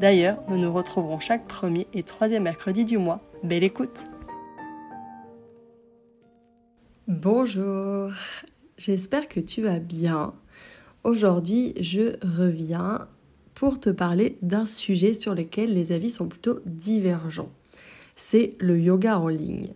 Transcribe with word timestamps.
D'ailleurs, 0.00 0.38
nous 0.48 0.58
nous 0.58 0.72
retrouverons 0.72 1.18
chaque 1.18 1.48
premier 1.48 1.88
et 1.92 2.04
troisième 2.04 2.44
mercredi 2.44 2.84
du 2.84 2.98
mois. 2.98 3.20
Belle 3.42 3.64
écoute 3.64 4.04
Bonjour, 7.08 8.12
j'espère 8.76 9.26
que 9.26 9.40
tu 9.40 9.62
vas 9.62 9.80
bien. 9.80 10.34
Aujourd'hui, 11.02 11.74
je 11.80 12.14
reviens 12.24 13.08
pour 13.54 13.80
te 13.80 13.90
parler 13.90 14.38
d'un 14.40 14.66
sujet 14.66 15.14
sur 15.14 15.34
lequel 15.34 15.74
les 15.74 15.90
avis 15.90 16.10
sont 16.10 16.28
plutôt 16.28 16.60
divergents. 16.64 17.50
C'est 18.14 18.52
le 18.60 18.78
yoga 18.78 19.18
en 19.18 19.26
ligne. 19.26 19.72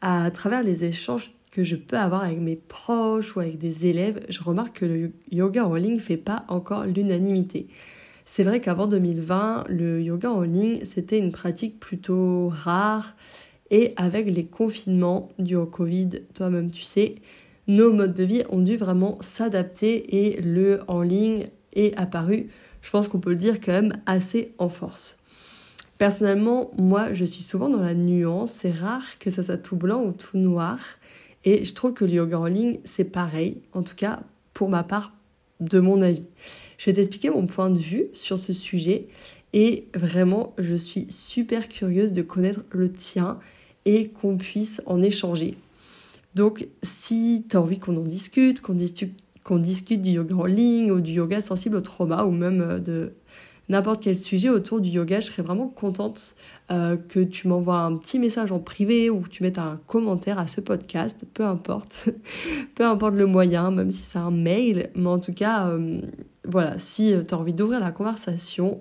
À 0.00 0.30
travers 0.30 0.62
les 0.62 0.84
échanges 0.84 1.32
que 1.50 1.64
je 1.64 1.74
peux 1.74 1.98
avoir 1.98 2.22
avec 2.22 2.38
mes 2.38 2.56
proches 2.56 3.34
ou 3.34 3.40
avec 3.40 3.58
des 3.58 3.86
élèves, 3.86 4.24
je 4.28 4.42
remarque 4.44 4.80
que 4.80 4.86
le 4.86 5.12
yoga 5.32 5.66
en 5.66 5.74
ligne 5.74 5.94
ne 5.94 6.00
fait 6.00 6.16
pas 6.16 6.44
encore 6.46 6.84
l'unanimité. 6.84 7.66
C'est 8.28 8.42
vrai 8.42 8.60
qu'avant 8.60 8.88
2020, 8.88 9.64
le 9.68 10.02
yoga 10.02 10.30
en 10.30 10.42
ligne, 10.42 10.80
c'était 10.84 11.18
une 11.18 11.32
pratique 11.32 11.80
plutôt 11.80 12.48
rare. 12.52 13.14
Et 13.70 13.94
avec 13.96 14.26
les 14.26 14.44
confinements 14.44 15.28
dus 15.38 15.56
au 15.56 15.64
Covid, 15.64 16.10
toi-même 16.34 16.70
tu 16.70 16.82
sais, 16.82 17.14
nos 17.68 17.92
modes 17.92 18.14
de 18.14 18.24
vie 18.24 18.42
ont 18.50 18.60
dû 18.60 18.76
vraiment 18.76 19.16
s'adapter 19.20 20.16
et 20.16 20.40
le 20.42 20.80
en 20.88 21.02
ligne 21.02 21.48
est 21.72 21.96
apparu, 21.98 22.48
je 22.82 22.90
pense 22.90 23.08
qu'on 23.08 23.20
peut 23.20 23.30
le 23.30 23.36
dire 23.36 23.60
quand 23.60 23.72
même, 23.72 23.92
assez 24.06 24.52
en 24.58 24.68
force. 24.68 25.18
Personnellement, 25.98 26.70
moi, 26.78 27.12
je 27.12 27.24
suis 27.24 27.42
souvent 27.42 27.68
dans 27.68 27.80
la 27.80 27.94
nuance. 27.94 28.52
C'est 28.52 28.70
rare 28.70 29.18
que 29.18 29.30
ça 29.30 29.42
soit 29.42 29.56
tout 29.56 29.76
blanc 29.76 30.02
ou 30.02 30.12
tout 30.12 30.36
noir. 30.36 30.78
Et 31.44 31.64
je 31.64 31.74
trouve 31.74 31.94
que 31.94 32.04
le 32.04 32.12
yoga 32.12 32.38
en 32.38 32.46
ligne, 32.46 32.78
c'est 32.84 33.04
pareil. 33.04 33.62
En 33.72 33.82
tout 33.82 33.94
cas, 33.94 34.20
pour 34.52 34.68
ma 34.68 34.82
part, 34.82 35.12
de 35.60 35.80
mon 35.80 36.02
avis. 36.02 36.26
Je 36.78 36.86
vais 36.86 36.94
t'expliquer 36.94 37.30
mon 37.30 37.46
point 37.46 37.70
de 37.70 37.78
vue 37.78 38.06
sur 38.12 38.38
ce 38.38 38.52
sujet. 38.52 39.06
Et 39.52 39.86
vraiment, 39.94 40.54
je 40.58 40.74
suis 40.74 41.06
super 41.10 41.68
curieuse 41.68 42.12
de 42.12 42.22
connaître 42.22 42.64
le 42.70 42.92
tien 42.92 43.38
et 43.84 44.08
qu'on 44.08 44.36
puisse 44.36 44.82
en 44.86 45.00
échanger. 45.00 45.54
Donc, 46.34 46.68
si 46.82 47.46
tu 47.48 47.56
as 47.56 47.62
envie 47.62 47.78
qu'on 47.78 47.96
en 47.96 48.02
discute, 48.02 48.60
qu'on 48.60 48.74
discute, 48.74 49.14
discute 49.50 50.02
du 50.02 50.10
yoga 50.10 50.34
en 50.34 50.44
ligne 50.44 50.90
ou 50.90 51.00
du 51.00 51.12
yoga 51.12 51.40
sensible 51.40 51.76
au 51.76 51.80
trauma 51.80 52.24
ou 52.24 52.30
même 52.30 52.60
euh, 52.60 52.78
de 52.78 53.12
n'importe 53.68 54.02
quel 54.02 54.16
sujet 54.16 54.48
autour 54.48 54.80
du 54.80 54.90
yoga, 54.90 55.20
je 55.20 55.26
serais 55.26 55.42
vraiment 55.42 55.68
contente 55.68 56.34
euh, 56.70 56.96
que 56.96 57.20
tu 57.20 57.48
m'envoies 57.48 57.78
un 57.78 57.96
petit 57.96 58.18
message 58.18 58.52
en 58.52 58.58
privé 58.58 59.10
ou 59.10 59.20
que 59.20 59.28
tu 59.28 59.42
mettes 59.42 59.58
un 59.58 59.80
commentaire 59.86 60.38
à 60.38 60.46
ce 60.46 60.60
podcast, 60.60 61.24
peu 61.32 61.44
importe, 61.44 62.10
peu 62.74 62.84
importe 62.84 63.14
le 63.14 63.26
moyen, 63.26 63.70
même 63.70 63.90
si 63.90 64.02
c'est 64.02 64.18
un 64.18 64.30
mail, 64.30 64.90
mais 64.94 65.08
en 65.08 65.18
tout 65.18 65.32
cas, 65.32 65.68
euh, 65.68 66.00
voilà, 66.48 66.78
si 66.78 67.14
tu 67.26 67.34
as 67.34 67.38
envie 67.38 67.54
d'ouvrir 67.54 67.80
la 67.80 67.92
conversation, 67.92 68.80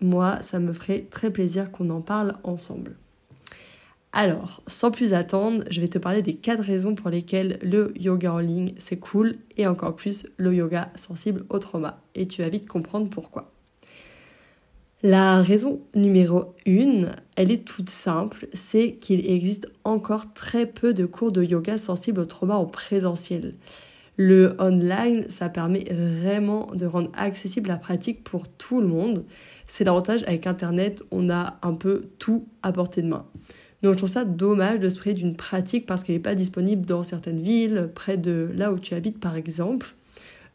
moi, 0.00 0.38
ça 0.42 0.58
me 0.58 0.72
ferait 0.72 1.06
très 1.10 1.30
plaisir 1.30 1.70
qu'on 1.70 1.90
en 1.90 2.00
parle 2.00 2.34
ensemble. 2.42 2.96
Alors, 4.12 4.62
sans 4.68 4.92
plus 4.92 5.12
attendre, 5.12 5.64
je 5.70 5.80
vais 5.80 5.88
te 5.88 5.98
parler 5.98 6.22
des 6.22 6.34
quatre 6.34 6.62
raisons 6.62 6.94
pour 6.94 7.10
lesquelles 7.10 7.58
le 7.62 7.92
yoga 7.98 8.32
en 8.32 8.38
ligne 8.38 8.72
c'est 8.78 8.98
cool 8.98 9.36
et 9.56 9.66
encore 9.66 9.96
plus 9.96 10.28
le 10.36 10.54
yoga 10.54 10.92
sensible 10.94 11.44
au 11.48 11.58
trauma. 11.58 12.00
Et 12.14 12.28
tu 12.28 12.42
vas 12.42 12.48
vite 12.48 12.68
comprendre 12.68 13.10
pourquoi. 13.10 13.50
La 15.02 15.42
raison 15.42 15.82
numéro 15.96 16.54
une, 16.64 17.10
elle 17.36 17.50
est 17.50 17.66
toute 17.66 17.90
simple, 17.90 18.46
c'est 18.52 18.94
qu'il 18.94 19.28
existe 19.28 19.68
encore 19.82 20.32
très 20.32 20.66
peu 20.66 20.94
de 20.94 21.06
cours 21.06 21.32
de 21.32 21.42
yoga 21.42 21.76
sensibles 21.76 22.20
au 22.20 22.24
trauma 22.24 22.54
en 22.54 22.66
présentiel. 22.66 23.54
Le 24.16 24.54
online, 24.60 25.24
ça 25.28 25.48
permet 25.48 25.84
vraiment 25.90 26.66
de 26.72 26.86
rendre 26.86 27.10
accessible 27.14 27.68
la 27.68 27.76
pratique 27.76 28.22
pour 28.22 28.46
tout 28.46 28.80
le 28.80 28.86
monde. 28.86 29.24
C'est 29.66 29.82
l'avantage 29.84 30.22
avec 30.24 30.46
Internet, 30.46 31.02
on 31.10 31.30
a 31.30 31.58
un 31.62 31.74
peu 31.74 32.06
tout 32.18 32.46
à 32.62 32.70
portée 32.70 33.02
de 33.02 33.08
main. 33.08 33.26
Donc 33.82 33.92
je 33.94 33.98
trouve 33.98 34.10
ça 34.10 34.24
dommage 34.24 34.78
de 34.78 34.88
se 34.88 34.98
priver 34.98 35.14
d'une 35.14 35.36
pratique 35.36 35.84
parce 35.84 36.04
qu'elle 36.04 36.14
n'est 36.14 36.22
pas 36.22 36.34
disponible 36.34 36.86
dans 36.86 37.02
certaines 37.02 37.42
villes, 37.42 37.90
près 37.94 38.16
de 38.16 38.50
là 38.56 38.72
où 38.72 38.78
tu 38.78 38.94
habites 38.94 39.18
par 39.18 39.36
exemple. 39.36 39.94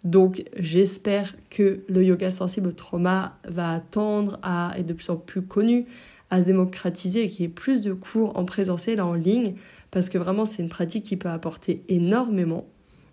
Donc 0.03 0.43
j'espère 0.55 1.35
que 1.49 1.81
le 1.89 2.03
yoga 2.03 2.31
sensible 2.31 2.69
au 2.69 2.71
trauma 2.71 3.37
va 3.47 3.81
tendre 3.81 4.39
à 4.41 4.73
être 4.77 4.85
de 4.85 4.93
plus 4.93 5.09
en 5.09 5.17
plus 5.17 5.41
connu, 5.41 5.85
à 6.29 6.41
se 6.41 6.45
démocratiser 6.45 7.23
et 7.23 7.29
qu'il 7.29 7.41
y 7.41 7.45
ait 7.45 7.49
plus 7.49 7.81
de 7.81 7.91
cours 7.93 8.37
en 8.37 8.45
présentiel 8.45 9.01
en 9.01 9.13
ligne 9.13 9.55
parce 9.91 10.09
que 10.09 10.17
vraiment 10.17 10.45
c'est 10.45 10.63
une 10.63 10.69
pratique 10.69 11.03
qui 11.03 11.17
peut 11.17 11.29
apporter 11.29 11.83
énormément. 11.89 12.65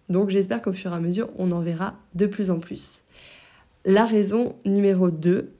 Donc 0.08 0.30
j'espère 0.30 0.62
qu'au 0.62 0.72
fur 0.72 0.92
et 0.92 0.96
à 0.96 1.00
mesure 1.00 1.28
on 1.36 1.50
en 1.52 1.60
verra 1.60 1.94
de 2.14 2.26
plus 2.26 2.50
en 2.50 2.58
plus. 2.58 3.02
La 3.84 4.04
raison 4.04 4.56
numéro 4.64 5.10
2, 5.10 5.52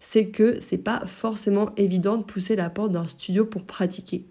c'est 0.00 0.28
que 0.28 0.58
c'est 0.60 0.78
pas 0.78 1.06
forcément 1.06 1.70
évident 1.76 2.16
de 2.16 2.24
pousser 2.24 2.56
la 2.56 2.70
porte 2.70 2.92
d'un 2.92 3.06
studio 3.06 3.44
pour 3.44 3.64
pratiquer. 3.64 4.24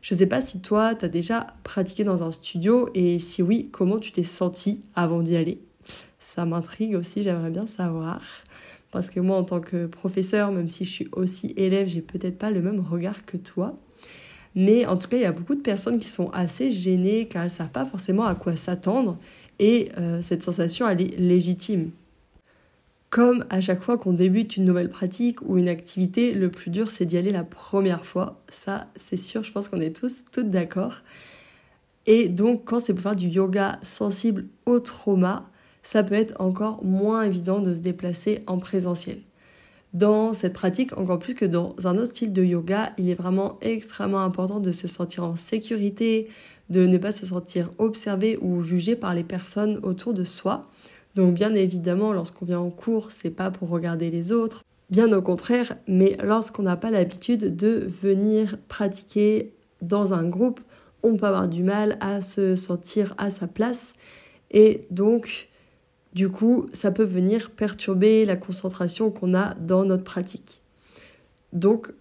Je 0.00 0.14
ne 0.14 0.18
sais 0.18 0.26
pas 0.26 0.40
si 0.40 0.60
toi, 0.60 0.94
tu 0.94 1.04
as 1.04 1.08
déjà 1.08 1.48
pratiqué 1.64 2.04
dans 2.04 2.22
un 2.22 2.30
studio 2.30 2.88
et 2.94 3.18
si 3.18 3.42
oui, 3.42 3.70
comment 3.72 3.98
tu 3.98 4.12
t'es 4.12 4.22
senti 4.22 4.82
avant 4.94 5.20
d'y 5.20 5.36
aller? 5.36 5.60
Ça 6.18 6.44
m'intrigue 6.44 6.94
aussi, 6.94 7.22
j'aimerais 7.22 7.50
bien 7.50 7.66
savoir. 7.66 8.22
Parce 8.92 9.10
que 9.10 9.20
moi, 9.20 9.36
en 9.36 9.42
tant 9.42 9.60
que 9.60 9.86
professeur, 9.86 10.52
même 10.52 10.68
si 10.68 10.84
je 10.84 10.90
suis 10.90 11.08
aussi 11.12 11.52
élève, 11.56 11.88
j'ai 11.88 12.02
peut-être 12.02 12.38
pas 12.38 12.50
le 12.50 12.62
même 12.62 12.80
regard 12.80 13.24
que 13.26 13.36
toi. 13.36 13.74
Mais 14.56 14.86
en 14.86 14.96
tout 14.96 15.06
cas, 15.08 15.18
il 15.18 15.22
y 15.22 15.26
a 15.26 15.32
beaucoup 15.32 15.54
de 15.54 15.60
personnes 15.60 15.98
qui 15.98 16.08
sont 16.08 16.30
assez 16.30 16.70
gênées 16.70 17.28
car 17.28 17.42
elles 17.42 17.50
ne 17.50 17.54
savent 17.54 17.68
pas 17.68 17.84
forcément 17.84 18.24
à 18.24 18.34
quoi 18.34 18.56
s'attendre. 18.56 19.18
Et 19.58 19.90
euh, 19.98 20.22
cette 20.22 20.42
sensation, 20.42 20.88
elle 20.88 21.02
est 21.02 21.18
légitime. 21.18 21.90
Comme 23.10 23.44
à 23.50 23.60
chaque 23.60 23.80
fois 23.80 23.98
qu'on 23.98 24.14
débute 24.14 24.56
une 24.56 24.64
nouvelle 24.64 24.90
pratique 24.90 25.40
ou 25.42 25.58
une 25.58 25.68
activité, 25.68 26.32
le 26.32 26.50
plus 26.50 26.70
dur, 26.70 26.90
c'est 26.90 27.04
d'y 27.04 27.18
aller 27.18 27.30
la 27.30 27.44
première 27.44 28.04
fois. 28.04 28.42
Ça, 28.48 28.88
c'est 28.96 29.18
sûr, 29.18 29.44
je 29.44 29.52
pense 29.52 29.68
qu'on 29.68 29.80
est 29.80 29.94
tous 29.94 30.24
d'accord. 30.38 31.02
Et 32.06 32.28
donc, 32.28 32.64
quand 32.64 32.80
c'est 32.80 32.94
pour 32.94 33.02
faire 33.02 33.16
du 33.16 33.28
yoga 33.28 33.78
sensible 33.82 34.46
au 34.64 34.80
trauma, 34.80 35.48
ça 35.82 36.02
peut 36.02 36.14
être 36.14 36.40
encore 36.40 36.84
moins 36.84 37.22
évident 37.22 37.60
de 37.60 37.72
se 37.72 37.80
déplacer 37.80 38.42
en 38.46 38.58
présentiel. 38.58 39.18
Dans 39.92 40.32
cette 40.32 40.52
pratique, 40.52 40.96
encore 40.98 41.18
plus 41.18 41.34
que 41.34 41.44
dans 41.44 41.74
un 41.84 41.96
autre 41.96 42.12
style 42.12 42.32
de 42.32 42.44
yoga, 42.44 42.92
il 42.98 43.08
est 43.08 43.14
vraiment 43.14 43.58
extrêmement 43.62 44.20
important 44.20 44.60
de 44.60 44.72
se 44.72 44.88
sentir 44.88 45.24
en 45.24 45.36
sécurité, 45.36 46.28
de 46.68 46.86
ne 46.86 46.98
pas 46.98 47.12
se 47.12 47.26
sentir 47.26 47.70
observé 47.78 48.38
ou 48.42 48.62
jugé 48.62 48.96
par 48.96 49.14
les 49.14 49.24
personnes 49.24 49.80
autour 49.82 50.12
de 50.12 50.24
soi. 50.24 50.68
Donc 51.14 51.34
bien 51.34 51.54
évidemment, 51.54 52.12
lorsqu'on 52.12 52.44
vient 52.44 52.60
en 52.60 52.70
cours, 52.70 53.10
c'est 53.10 53.30
pas 53.30 53.50
pour 53.50 53.70
regarder 53.70 54.10
les 54.10 54.32
autres, 54.32 54.62
bien 54.90 55.10
au 55.12 55.22
contraire, 55.22 55.76
mais 55.88 56.16
lorsqu'on 56.22 56.64
n'a 56.64 56.76
pas 56.76 56.90
l'habitude 56.90 57.56
de 57.56 57.88
venir 58.02 58.58
pratiquer 58.68 59.52
dans 59.82 60.12
un 60.12 60.28
groupe, 60.28 60.60
on 61.02 61.16
peut 61.16 61.26
avoir 61.26 61.48
du 61.48 61.62
mal 61.62 61.96
à 62.00 62.20
se 62.20 62.56
sentir 62.56 63.14
à 63.18 63.30
sa 63.30 63.46
place 63.46 63.94
et 64.50 64.86
donc 64.90 65.48
du 66.16 66.30
coup, 66.30 66.70
ça 66.72 66.90
peut 66.90 67.04
venir 67.04 67.50
perturber 67.50 68.24
la 68.24 68.36
concentration 68.36 69.10
qu'on 69.10 69.34
a 69.34 69.52
dans 69.52 69.84
notre 69.84 70.02
pratique. 70.02 70.62
Donc, 71.52 71.92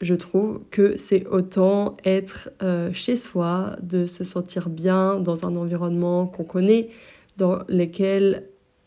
je 0.00 0.14
trouve 0.14 0.60
que 0.70 0.96
c'est 0.98 1.26
autant 1.26 1.96
être 2.04 2.48
euh, 2.62 2.92
chez 2.92 3.16
soi, 3.16 3.74
de 3.82 4.06
se 4.06 4.22
sentir 4.22 4.68
bien 4.68 5.18
dans 5.18 5.46
un 5.46 5.56
environnement 5.56 6.28
qu'on 6.28 6.44
connaît, 6.44 6.90
dans 7.38 7.58
lequel 7.66 8.44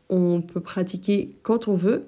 on 0.07 0.41
peut 0.41 0.61
pratiquer 0.61 1.35
quand 1.43 1.67
on 1.67 1.75
veut. 1.75 2.05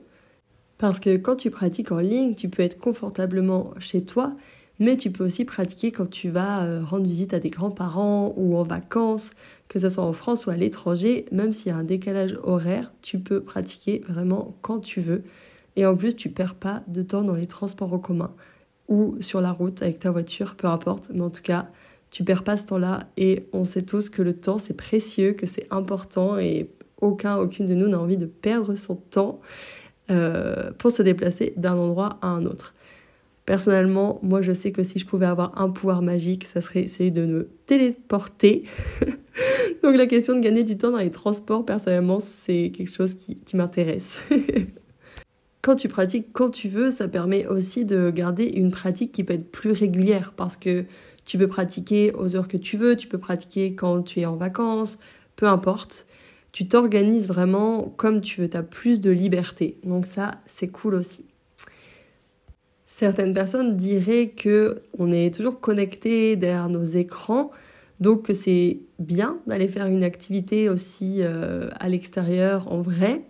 Parce 0.77 1.01
que 1.01 1.17
quand 1.17 1.35
tu 1.35 1.51
pratiques 1.51 1.91
en 1.91 2.00
ligne, 2.00 2.35
tu 2.35 2.47
peux 2.47 2.63
être 2.63 2.79
confortablement 2.79 3.74
chez 3.79 4.06
toi, 4.06 4.38
mais 4.81 4.98
tu 4.98 5.12
peux 5.12 5.24
aussi 5.24 5.45
pratiquer 5.45 5.92
quand 5.92 6.10
tu 6.10 6.30
vas 6.30 6.63
euh, 6.63 6.81
rendre 6.83 7.06
visite 7.06 7.36
à 7.36 7.39
des 7.39 7.51
grands-parents 7.51 8.33
ou 8.36 8.57
en 8.57 8.63
vacances, 8.63 9.30
que 9.68 9.78
ce 9.78 9.89
soit 9.89 10.04
en 10.04 10.12
France 10.12 10.48
ou 10.48 10.50
à 10.50 10.56
l'étranger, 10.56 11.25
même 11.31 11.51
s'il 11.51 11.72
y 11.72 11.72
a 11.72 11.78
un 11.78 11.83
décalage 11.83 12.36
horaire, 12.42 12.92
tu 13.04 13.19
peux 13.19 13.42
pratiquer 13.42 14.04
vraiment 14.10 14.57
quand 14.62 14.80
tu 14.80 15.00
veux. 15.00 15.22
Et 15.75 15.86
en 15.86 15.95
plus, 15.95 16.16
tu 16.16 16.30
perds 16.30 16.56
pas 16.56 16.81
de 16.88 17.04
temps 17.04 17.24
dans 17.24 17.36
les 17.36 17.45
transports 17.45 17.94
en 17.94 18.00
commun 18.00 18.33
ou 18.88 19.18
sur 19.19 19.39
la 19.39 19.51
route 19.51 19.83
avec 19.83 20.00
ta 20.00 20.10
voiture, 20.10 20.56
peu 20.56 20.68
importe, 20.68 21.12
mais 21.13 21.22
en 21.22 21.30
tout 21.30 21.44
cas, 21.44 21.69
tu 22.10 22.24
perds 22.24 22.44
pas 22.44 22.57
ce 22.57 22.66
temps-là 22.66 23.07
et 23.18 23.45
on 23.54 23.66
sait 23.66 23.84
tous 23.84 24.10
que 24.10 24.24
le 24.24 24.34
temps 24.34 24.57
c'est 24.57 24.74
précieux, 24.74 25.34
que 25.34 25.45
c'est 25.45 25.68
important 25.69 26.39
et 26.39 26.72
aucun, 27.01 27.38
aucune 27.38 27.68
de 27.68 27.75
nous 27.75 27.88
n'a 27.88 28.00
envie 28.00 28.18
de 28.18 28.25
perdre 28.25 28.74
son 28.74 28.95
temps 28.95 29.42
euh, 30.10 30.72
pour 30.80 30.89
se 30.89 31.04
déplacer 31.04 31.54
d'un 31.56 31.75
endroit 31.77 32.18
à 32.24 32.30
un 32.30 32.48
autre. 32.48 32.74
Personnellement, 33.45 34.19
moi 34.21 34.41
je 34.41 34.51
sais 34.51 34.71
que 34.71 34.83
si 34.83 34.99
je 34.99 35.05
pouvais 35.05 35.25
avoir 35.25 35.59
un 35.59 35.69
pouvoir 35.69 36.01
magique, 36.01 36.45
ça 36.45 36.61
serait 36.61 36.88
celui 36.88 37.11
de 37.11 37.25
me 37.25 37.49
téléporter. 37.65 38.63
Donc 39.83 39.95
la 39.95 40.05
question 40.05 40.35
de 40.35 40.41
gagner 40.41 40.63
du 40.63 40.77
temps 40.77 40.91
dans 40.91 40.97
les 40.97 41.09
transports, 41.09 41.65
personnellement, 41.65 42.19
c'est 42.19 42.71
quelque 42.75 42.91
chose 42.91 43.15
qui, 43.15 43.35
qui 43.35 43.55
m'intéresse. 43.55 44.17
quand 45.61 45.75
tu 45.75 45.88
pratiques 45.88 46.27
quand 46.33 46.49
tu 46.49 46.69
veux, 46.69 46.91
ça 46.91 47.07
permet 47.07 47.45
aussi 47.47 47.85
de 47.85 48.09
garder 48.09 48.45
une 48.45 48.71
pratique 48.71 49.11
qui 49.11 49.23
peut 49.23 49.33
être 49.33 49.51
plus 49.51 49.71
régulière 49.71 50.33
parce 50.35 50.57
que 50.57 50.85
tu 51.25 51.38
peux 51.38 51.47
pratiquer 51.47 52.13
aux 52.13 52.35
heures 52.35 52.47
que 52.47 52.57
tu 52.57 52.77
veux, 52.77 52.95
tu 52.95 53.07
peux 53.07 53.19
pratiquer 53.19 53.75
quand 53.75 54.01
tu 54.01 54.21
es 54.21 54.25
en 54.25 54.35
vacances, 54.35 54.97
peu 55.35 55.47
importe. 55.47 56.07
Tu 56.51 56.67
t'organises 56.67 57.27
vraiment 57.27 57.83
comme 57.95 58.21
tu 58.21 58.41
veux, 58.41 58.49
tu 58.49 58.57
as 58.57 58.63
plus 58.63 59.01
de 59.01 59.11
liberté. 59.11 59.77
Donc 59.83 60.05
ça, 60.05 60.31
c'est 60.47 60.67
cool 60.67 60.95
aussi. 60.95 61.25
Certaines 62.93 63.33
personnes 63.33 63.77
diraient 63.77 64.27
que 64.27 64.81
on 64.99 65.13
est 65.13 65.33
toujours 65.33 65.61
connecté 65.61 66.35
derrière 66.35 66.67
nos 66.67 66.83
écrans, 66.83 67.49
donc 68.01 68.23
que 68.23 68.33
c'est 68.33 68.79
bien 68.99 69.38
d'aller 69.47 69.69
faire 69.69 69.85
une 69.85 70.03
activité 70.03 70.67
aussi 70.67 71.19
euh, 71.19 71.69
à 71.79 71.88
l'extérieur 71.88 72.69
en 72.69 72.81
vrai. 72.81 73.21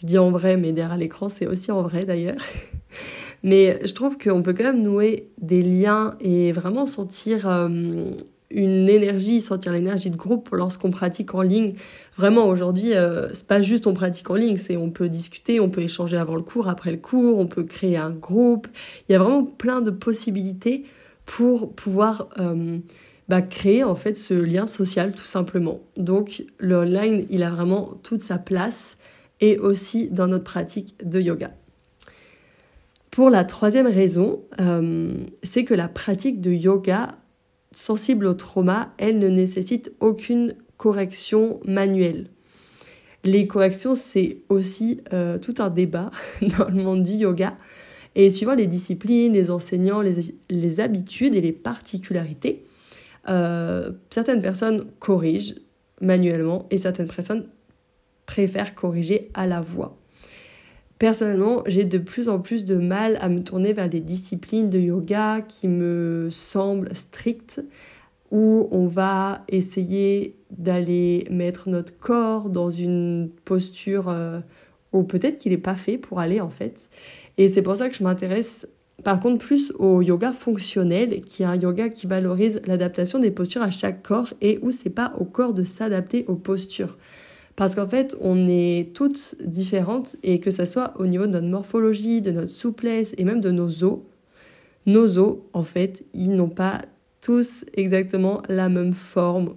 Je 0.00 0.06
dis 0.06 0.18
en 0.18 0.32
vrai, 0.32 0.56
mais 0.56 0.72
derrière 0.72 0.96
l'écran, 0.96 1.28
c'est 1.28 1.46
aussi 1.46 1.70
en 1.70 1.82
vrai 1.82 2.04
d'ailleurs. 2.04 2.42
Mais 3.44 3.78
je 3.86 3.94
trouve 3.94 4.18
qu'on 4.18 4.42
peut 4.42 4.52
quand 4.52 4.64
même 4.64 4.82
nouer 4.82 5.28
des 5.40 5.62
liens 5.62 6.16
et 6.20 6.50
vraiment 6.50 6.84
sentir 6.84 7.48
euh, 7.48 8.10
une 8.50 8.88
énergie, 8.88 9.40
sentir 9.40 9.72
l'énergie 9.72 10.10
de 10.10 10.16
groupe 10.16 10.50
lorsqu'on 10.52 10.90
pratique 10.90 11.34
en 11.34 11.42
ligne. 11.42 11.74
Vraiment, 12.16 12.46
aujourd'hui, 12.46 12.94
euh, 12.94 13.28
c'est 13.32 13.46
pas 13.46 13.60
juste 13.60 13.86
on 13.86 13.94
pratique 13.94 14.30
en 14.30 14.34
ligne, 14.34 14.56
c'est 14.56 14.76
on 14.76 14.90
peut 14.90 15.08
discuter, 15.08 15.60
on 15.60 15.68
peut 15.68 15.82
échanger 15.82 16.16
avant 16.16 16.36
le 16.36 16.42
cours, 16.42 16.68
après 16.68 16.90
le 16.92 16.98
cours, 16.98 17.38
on 17.38 17.46
peut 17.46 17.64
créer 17.64 17.96
un 17.96 18.10
groupe. 18.10 18.68
Il 19.08 19.12
y 19.12 19.14
a 19.14 19.18
vraiment 19.18 19.44
plein 19.44 19.82
de 19.82 19.90
possibilités 19.90 20.84
pour 21.24 21.72
pouvoir 21.74 22.28
euh, 22.38 22.78
bah, 23.28 23.42
créer 23.42 23.82
en 23.82 23.96
fait 23.96 24.16
ce 24.16 24.34
lien 24.34 24.66
social 24.66 25.12
tout 25.12 25.24
simplement. 25.24 25.80
Donc 25.96 26.44
le 26.58 26.76
online, 26.78 27.26
il 27.30 27.42
a 27.42 27.50
vraiment 27.50 27.94
toute 28.02 28.20
sa 28.20 28.38
place 28.38 28.96
et 29.40 29.58
aussi 29.58 30.08
dans 30.08 30.28
notre 30.28 30.44
pratique 30.44 30.94
de 31.04 31.20
yoga. 31.20 31.50
Pour 33.10 33.30
la 33.30 33.44
troisième 33.44 33.86
raison, 33.86 34.42
euh, 34.60 35.14
c'est 35.42 35.64
que 35.64 35.74
la 35.74 35.88
pratique 35.88 36.40
de 36.40 36.50
yoga 36.50 37.16
sensible 37.76 38.26
au 38.26 38.34
trauma, 38.34 38.92
elle 38.98 39.18
ne 39.18 39.28
nécessite 39.28 39.92
aucune 40.00 40.54
correction 40.78 41.60
manuelle. 41.64 42.26
Les 43.22 43.46
corrections, 43.46 43.94
c'est 43.94 44.38
aussi 44.48 45.00
euh, 45.12 45.38
tout 45.38 45.54
un 45.58 45.68
débat 45.68 46.10
dans 46.58 46.68
le 46.68 46.82
monde 46.82 47.02
du 47.02 47.12
yoga. 47.12 47.56
Et 48.14 48.30
suivant 48.30 48.54
les 48.54 48.66
disciplines, 48.66 49.34
les 49.34 49.50
enseignants, 49.50 50.00
les, 50.00 50.80
habitudes 50.80 51.34
et 51.34 51.42
les 51.42 51.52
particularités, 51.52 52.64
euh, 53.28 53.92
certaines 54.08 54.40
personnes 54.40 54.86
corrigent 54.98 55.56
manuellement 56.00 56.66
et 56.70 56.78
certaines 56.78 57.08
personnes 57.08 57.46
préfèrent 58.24 58.74
corriger 58.74 59.30
à 59.34 59.46
la 59.46 59.60
voix. 59.60 59.98
Personnellement, 60.98 61.62
j'ai 61.66 61.84
de 61.84 61.98
plus 61.98 62.28
en 62.28 62.38
plus 62.38 62.64
de 62.64 62.76
mal 62.76 63.18
à 63.20 63.28
me 63.28 63.42
tourner 63.42 63.74
vers 63.74 63.90
des 63.90 64.00
disciplines 64.00 64.70
de 64.70 64.78
yoga 64.78 65.42
qui 65.42 65.68
me 65.68 66.28
semblent 66.30 66.94
strictes, 66.94 67.62
où 68.30 68.68
on 68.70 68.86
va 68.86 69.44
essayer 69.48 70.36
d'aller 70.50 71.26
mettre 71.30 71.68
notre 71.68 71.96
corps 71.98 72.48
dans 72.48 72.70
une 72.70 73.30
posture 73.44 74.08
euh, 74.08 74.40
où 74.92 75.04
peut-être 75.04 75.38
qu'il 75.38 75.52
n'est 75.52 75.58
pas 75.58 75.74
fait 75.74 75.98
pour 75.98 76.18
aller 76.18 76.40
en 76.40 76.48
fait. 76.48 76.88
Et 77.38 77.48
c'est 77.48 77.62
pour 77.62 77.76
ça 77.76 77.88
que 77.88 77.94
je 77.94 78.02
m'intéresse 78.02 78.66
par 79.04 79.20
contre 79.20 79.44
plus 79.44 79.72
au 79.78 80.00
yoga 80.00 80.32
fonctionnel, 80.32 81.20
qui 81.20 81.42
est 81.42 81.46
un 81.46 81.56
yoga 81.56 81.88
qui 81.90 82.06
valorise 82.06 82.60
l'adaptation 82.66 83.18
des 83.18 83.30
postures 83.30 83.62
à 83.62 83.70
chaque 83.70 84.02
corps 84.02 84.32
et 84.40 84.58
où 84.62 84.70
c'est 84.70 84.90
pas 84.90 85.12
au 85.18 85.24
corps 85.24 85.52
de 85.52 85.64
s'adapter 85.64 86.24
aux 86.26 86.36
postures. 86.36 86.96
Parce 87.56 87.74
qu'en 87.74 87.88
fait, 87.88 88.14
on 88.20 88.48
est 88.48 88.92
toutes 88.94 89.36
différentes 89.42 90.16
et 90.22 90.40
que 90.40 90.50
ce 90.50 90.66
soit 90.66 90.92
au 90.98 91.06
niveau 91.06 91.26
de 91.26 91.32
notre 91.32 91.46
morphologie, 91.46 92.20
de 92.20 92.30
notre 92.30 92.50
souplesse 92.50 93.14
et 93.16 93.24
même 93.24 93.40
de 93.40 93.50
nos 93.50 93.82
os, 93.82 94.00
nos 94.84 95.18
os, 95.18 95.38
en 95.54 95.64
fait, 95.64 96.04
ils 96.12 96.30
n'ont 96.30 96.50
pas 96.50 96.82
tous 97.22 97.64
exactement 97.74 98.42
la 98.48 98.68
même 98.68 98.92
forme. 98.92 99.54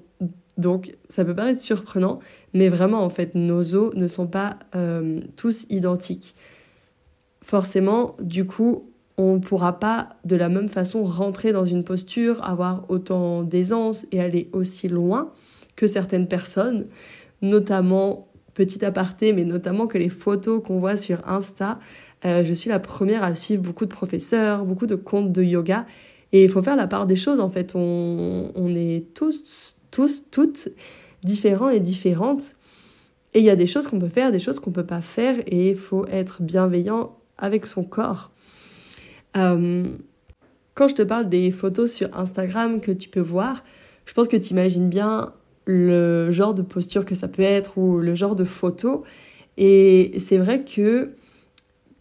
Donc, 0.58 0.96
ça 1.10 1.24
peut 1.24 1.36
paraître 1.36 1.62
surprenant, 1.62 2.20
mais 2.54 2.70
vraiment, 2.70 3.04
en 3.04 3.10
fait, 3.10 3.36
nos 3.36 3.76
os 3.76 3.94
ne 3.94 4.08
sont 4.08 4.28
pas 4.28 4.58
euh, 4.76 5.20
tous 5.36 5.66
identiques. 5.70 6.36
Forcément, 7.42 8.16
du 8.22 8.46
coup, 8.46 8.90
on 9.18 9.36
ne 9.36 9.40
pourra 9.40 9.80
pas 9.80 10.10
de 10.24 10.38
la 10.38 10.48
même 10.48 10.70
façon 10.70 11.04
rentrer 11.04 11.52
dans 11.52 11.66
une 11.66 11.84
posture, 11.84 12.44
avoir 12.44 12.86
autant 12.90 13.44
d'aisance 13.44 14.06
et 14.14 14.22
aller 14.22 14.50
aussi 14.54 14.88
loin 14.88 15.32
que 15.76 15.88
certaines 15.88 16.28
personnes 16.28 16.88
notamment, 17.42 18.28
petit 18.54 18.84
aparté, 18.84 19.34
mais 19.34 19.46
notamment 19.46 19.88
que 19.88 19.98
les 19.98 20.10
photos 20.10 20.62
qu'on 20.64 20.80
voit 20.80 20.98
sur 20.98 21.28
Insta, 21.28 21.80
euh, 22.26 22.44
je 22.44 22.54
suis 22.54 22.70
la 22.70 22.80
première 22.80 23.24
à 23.24 23.36
suivre 23.36 23.62
beaucoup 23.62 23.86
de 23.86 23.92
professeurs, 23.92 24.66
beaucoup 24.66 24.86
de 24.86 24.96
comptes 24.96 25.32
de 25.32 25.44
yoga. 25.44 25.86
Et 26.32 26.44
il 26.44 26.50
faut 26.50 26.62
faire 26.62 26.76
la 26.76 26.88
part 26.88 27.08
des 27.08 27.16
choses, 27.16 27.40
en 27.40 27.50
fait. 27.50 27.74
On, 27.76 28.52
on 28.54 28.76
est 28.76 29.06
tous, 29.14 29.78
tous, 29.92 30.26
toutes 30.30 30.70
différents 31.24 31.70
et 31.70 31.80
différentes. 31.80 32.56
Et 33.34 33.40
il 33.40 33.46
y 33.46 33.50
a 33.50 33.56
des 33.56 33.68
choses 33.68 33.88
qu'on 33.88 34.00
peut 34.00 34.10
faire, 34.10 34.32
des 34.32 34.40
choses 34.40 34.60
qu'on 34.60 34.72
peut 34.72 34.86
pas 34.86 35.02
faire, 35.02 35.36
et 35.46 35.72
il 35.72 35.78
faut 35.78 36.06
être 36.08 36.42
bienveillant 36.42 37.16
avec 37.38 37.66
son 37.66 37.84
corps. 37.84 38.32
Euh, 39.38 39.84
quand 40.74 40.88
je 40.88 40.96
te 40.96 41.02
parle 41.02 41.30
des 41.30 41.52
photos 41.52 41.92
sur 41.92 42.16
Instagram 42.18 42.82
que 42.82 42.92
tu 42.92 43.10
peux 43.10 43.20
voir, 43.20 43.64
je 44.06 44.14
pense 44.14 44.28
que 44.28 44.38
tu 44.38 44.52
imagines 44.52 44.90
bien 44.90 45.34
le 45.72 46.32
genre 46.32 46.56
de 46.56 46.64
posture 46.64 47.06
que 47.06 47.14
ça 47.14 47.28
peut 47.28 47.44
être 47.44 47.78
ou 47.78 48.00
le 48.00 48.16
genre 48.16 48.36
de 48.36 48.44
photo. 48.44 49.04
Et 49.58 50.14
c'est 50.18 50.40
vrai 50.40 50.64
que 50.64 51.12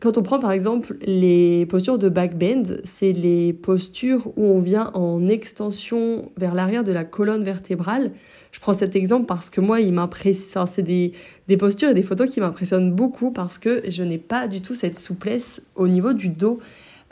quand 0.01 0.17
on 0.17 0.23
prend 0.23 0.39
par 0.39 0.53
exemple 0.53 0.97
les 1.03 1.67
postures 1.67 1.99
de 1.99 2.09
backbend, 2.09 2.63
c'est 2.85 3.13
les 3.13 3.53
postures 3.53 4.29
où 4.37 4.47
on 4.47 4.61
vient 4.61 4.91
en 4.95 5.27
extension 5.29 6.31
vers 6.39 6.55
l'arrière 6.55 6.83
de 6.83 6.93
la 6.93 7.05
colonne 7.05 7.43
vertébrale. 7.43 8.13
Je 8.53 8.61
prends 8.61 8.73
cet 8.73 8.97
exemple 8.97 9.27
parce 9.27 9.51
que 9.51 9.61
moi, 9.61 9.81
il 9.81 9.93
m'impressionne. 9.93 10.67
c'est 10.67 10.83
des, 10.83 11.13
des 11.47 11.59
postures 11.59 11.91
et 11.91 11.95
des 11.95 12.03
photos 12.03 12.31
qui 12.33 12.41
m'impressionnent 12.41 12.93
beaucoup 12.93 13.33
parce 13.33 13.59
que 13.59 13.83
je 13.89 14.03
n'ai 14.03 14.19
pas 14.19 14.49
du 14.49 14.63
tout 14.63 14.75
cette 14.75 14.97
souplesse 14.97 15.61
au 15.75 15.89
niveau 15.89 16.15
du 16.15 16.31
dos. 16.31 16.59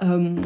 Euh, 0.03 0.37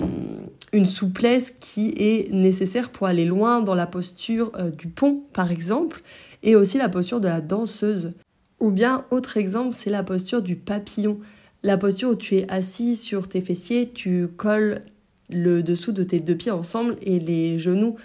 une 0.73 0.87
souplesse 0.87 1.53
qui 1.59 1.93
est 1.97 2.33
nécessaire 2.33 2.91
pour 2.91 3.09
aller 3.09 3.25
loin 3.25 3.61
dans 3.61 3.75
la 3.75 3.87
posture 3.87 4.53
euh, 4.55 4.71
du 4.71 4.87
pont, 4.87 5.25
par 5.33 5.51
exemple, 5.51 6.03
et 6.45 6.55
aussi 6.55 6.79
la 6.79 6.89
posture 6.89 7.21
de 7.21 7.27
la 7.27 7.41
danseuse. 7.41 8.13
Ou 8.61 8.71
bien, 8.71 9.05
autre 9.11 9.37
exemple, 9.37 9.75
c'est 9.75 9.91
la 9.91 10.05
posture 10.05 10.43
du 10.43 10.55
papillon. 10.55 11.19
La 11.65 11.77
posture 11.77 12.11
où 12.11 12.15
tu 12.15 12.37
es 12.37 12.51
assis 12.51 12.95
sur 12.95 13.29
tes 13.29 13.41
fessiers, 13.41 13.91
tu 13.93 14.29
colles 14.37 14.81
le 15.29 15.63
dessous 15.63 15.93
de 15.93 16.05
tes 16.05 16.21
deux 16.21 16.37
pieds 16.37 16.53
ensemble 16.53 16.97
et 17.03 17.19
les 17.19 17.59
genoux 17.59 17.97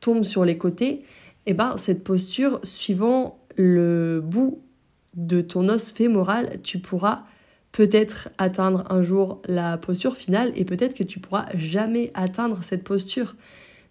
tombent 0.00 0.24
sur 0.24 0.44
les 0.44 0.58
côtés. 0.58 1.04
Et 1.48 1.50
eh 1.50 1.54
ben 1.54 1.76
cette 1.76 2.02
posture, 2.02 2.60
suivant 2.64 3.38
le 3.56 4.20
bout 4.20 4.60
de 5.14 5.40
ton 5.40 5.68
os 5.68 5.92
fémoral, 5.92 6.58
tu 6.62 6.78
pourras 6.78 7.24
peut-être 7.76 8.30
atteindre 8.38 8.84
un 8.88 9.02
jour 9.02 9.42
la 9.46 9.76
posture 9.76 10.16
finale 10.16 10.50
et 10.56 10.64
peut-être 10.64 10.94
que 10.94 11.02
tu 11.02 11.20
pourras 11.20 11.44
jamais 11.54 12.10
atteindre 12.14 12.60
cette 12.62 12.82
posture. 12.82 13.36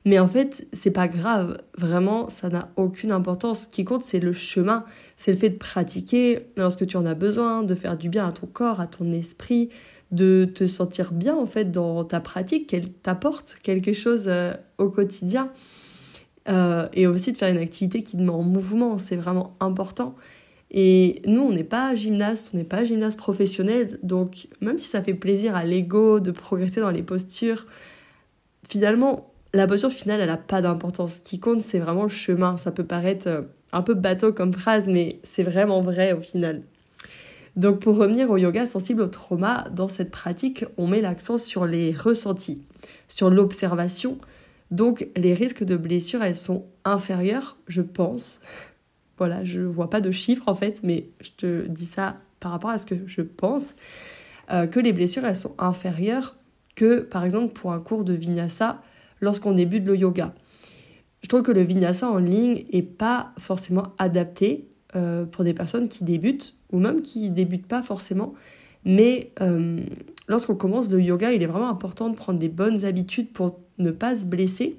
Mais 0.05 0.17
en 0.17 0.27
fait, 0.27 0.67
c'est 0.73 0.89
pas 0.89 1.07
grave, 1.07 1.59
vraiment, 1.77 2.27
ça 2.27 2.49
n'a 2.49 2.69
aucune 2.77 3.11
importance. 3.11 3.65
Ce 3.65 3.67
qui 3.67 3.85
compte, 3.85 4.03
c'est 4.03 4.19
le 4.19 4.33
chemin, 4.33 4.85
c'est 5.17 5.31
le 5.31 5.37
fait 5.37 5.51
de 5.51 5.57
pratiquer 5.57 6.47
lorsque 6.57 6.87
tu 6.87 6.97
en 6.97 7.05
as 7.05 7.13
besoin, 7.13 7.61
de 7.61 7.75
faire 7.75 7.95
du 7.95 8.09
bien 8.09 8.27
à 8.27 8.31
ton 8.31 8.47
corps, 8.47 8.79
à 8.79 8.87
ton 8.87 9.11
esprit, 9.11 9.69
de 10.11 10.45
te 10.45 10.65
sentir 10.65 11.13
bien 11.13 11.35
en 11.35 11.45
fait 11.45 11.69
dans 11.69 12.03
ta 12.05 12.19
pratique, 12.19 12.67
qu'elle 12.67 12.91
t'apporte 12.91 13.57
quelque 13.61 13.93
chose 13.93 14.23
euh, 14.25 14.55
au 14.79 14.89
quotidien. 14.89 15.51
Euh, 16.49 16.87
et 16.93 17.05
aussi 17.05 17.33
de 17.33 17.37
faire 17.37 17.49
une 17.49 17.61
activité 17.61 18.01
qui 18.01 18.17
te 18.17 18.21
met 18.21 18.29
en 18.29 18.41
mouvement, 18.41 18.97
c'est 18.97 19.15
vraiment 19.15 19.55
important. 19.59 20.15
Et 20.77 21.21
nous, 21.25 21.41
on 21.41 21.53
n'est 21.53 21.63
pas 21.63 21.95
gymnaste, 21.95 22.51
on 22.53 22.57
n'est 22.57 22.65
pas 22.65 22.83
gymnaste 22.83 23.17
professionnel, 23.17 23.97
donc 24.03 24.49
même 24.59 24.77
si 24.77 24.89
ça 24.89 25.01
fait 25.01 25.13
plaisir 25.13 25.55
à 25.55 25.63
l'ego 25.63 26.19
de 26.19 26.31
progresser 26.31 26.81
dans 26.81 26.91
les 26.91 27.01
postures, 27.01 27.65
finalement, 28.67 29.31
la 29.53 29.67
posture 29.67 29.89
finale, 29.89 30.19
elle 30.19 30.27
n'a 30.27 30.35
pas 30.35 30.61
d'importance. 30.61 31.15
Ce 31.15 31.21
qui 31.21 31.39
compte, 31.39 31.61
c'est 31.61 31.79
vraiment 31.79 32.03
le 32.03 32.09
chemin. 32.09 32.57
Ça 32.57 32.71
peut 32.71 32.83
paraître 32.83 33.27
euh, 33.27 33.43
un 33.71 33.81
peu 33.81 33.93
bateau 33.93 34.33
comme 34.33 34.51
phrase, 34.51 34.89
mais 34.89 35.13
c'est 35.23 35.43
vraiment 35.43 35.81
vrai 35.81 36.11
au 36.11 36.19
final. 36.19 36.61
Donc 37.55 37.79
pour 37.79 37.95
revenir 37.95 38.29
au 38.29 38.35
yoga 38.35 38.65
sensible 38.65 39.01
au 39.01 39.07
trauma, 39.07 39.63
dans 39.71 39.87
cette 39.87 40.11
pratique, 40.11 40.65
on 40.75 40.87
met 40.87 40.99
l'accent 40.99 41.37
sur 41.37 41.65
les 41.65 41.93
ressentis, 41.93 42.61
sur 43.07 43.29
l'observation. 43.29 44.17
Donc 44.71 45.07
les 45.15 45.33
risques 45.33 45.63
de 45.63 45.77
blessure, 45.77 46.21
elles 46.21 46.35
sont 46.35 46.65
inférieurs, 46.83 47.55
je 47.67 47.81
pense. 47.81 48.41
Voilà, 49.17 49.43
je 49.43 49.61
vois 49.61 49.89
pas 49.89 50.01
de 50.01 50.11
chiffres 50.11 50.47
en 50.47 50.55
fait, 50.55 50.81
mais 50.83 51.07
je 51.21 51.31
te 51.31 51.67
dis 51.67 51.85
ça 51.85 52.17
par 52.39 52.51
rapport 52.51 52.69
à 52.69 52.77
ce 52.77 52.85
que 52.85 52.95
je 53.07 53.21
pense, 53.21 53.75
euh, 54.51 54.67
que 54.67 54.79
les 54.79 54.93
blessures, 54.93 55.25
elles 55.25 55.35
sont 55.35 55.55
inférieures 55.57 56.35
que 56.75 56.99
par 56.99 57.23
exemple 57.23 57.53
pour 57.53 57.71
un 57.71 57.79
cours 57.79 58.03
de 58.03 58.13
vinyasa 58.13 58.81
lorsqu'on 59.21 59.53
débute 59.53 59.85
le 59.85 59.95
yoga. 59.95 60.33
Je 61.23 61.29
trouve 61.29 61.41
que 61.41 61.51
le 61.51 61.61
vinyasa 61.61 62.09
en 62.09 62.17
ligne 62.17 62.65
est 62.71 62.83
pas 62.83 63.31
forcément 63.39 63.93
adapté 63.97 64.67
euh, 64.95 65.25
pour 65.25 65.43
des 65.43 65.53
personnes 65.53 65.87
qui 65.87 66.03
débutent 66.03 66.55
ou 66.71 66.79
même 66.79 67.01
qui 67.01 67.29
débutent 67.29 67.67
pas 67.67 67.81
forcément. 67.81 68.33
Mais 68.83 69.31
euh, 69.41 69.79
lorsqu'on 70.27 70.55
commence 70.55 70.91
le 70.91 71.01
yoga, 71.01 71.31
il 71.31 71.41
est 71.41 71.47
vraiment 71.47 71.69
important 71.69 72.09
de 72.09 72.15
prendre 72.15 72.37
des 72.37 72.49
bonnes 72.49 72.85
habitudes 72.85 73.31
pour 73.31 73.59
ne 73.79 73.89
pas 73.89 74.15
se 74.15 74.25
blesser. 74.25 74.77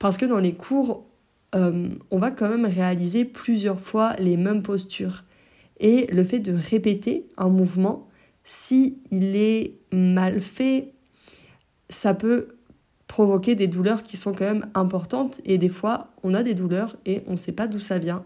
Parce 0.00 0.16
que 0.16 0.26
dans 0.26 0.38
les 0.38 0.54
cours, 0.54 1.06
euh, 1.54 1.88
on 2.10 2.18
va 2.18 2.30
quand 2.30 2.48
même 2.48 2.66
réaliser 2.66 3.24
plusieurs 3.24 3.80
fois 3.80 4.14
les 4.16 4.36
mêmes 4.36 4.62
postures. 4.62 5.24
Et 5.78 6.06
le 6.12 6.24
fait 6.24 6.40
de 6.40 6.52
répéter 6.52 7.26
un 7.36 7.48
mouvement, 7.48 8.08
si 8.44 8.98
est 9.10 9.74
mal 9.92 10.40
fait, 10.40 10.92
ça 11.88 12.14
peut 12.14 12.48
provoquer 13.06 13.54
des 13.54 13.66
douleurs 13.66 14.02
qui 14.02 14.16
sont 14.16 14.32
quand 14.32 14.44
même 14.44 14.66
importantes. 14.74 15.40
Et 15.44 15.58
des 15.58 15.68
fois, 15.68 16.12
on 16.22 16.34
a 16.34 16.42
des 16.42 16.54
douleurs 16.54 16.96
et 17.06 17.22
on 17.26 17.32
ne 17.32 17.36
sait 17.36 17.52
pas 17.52 17.66
d'où 17.66 17.80
ça 17.80 17.98
vient. 17.98 18.24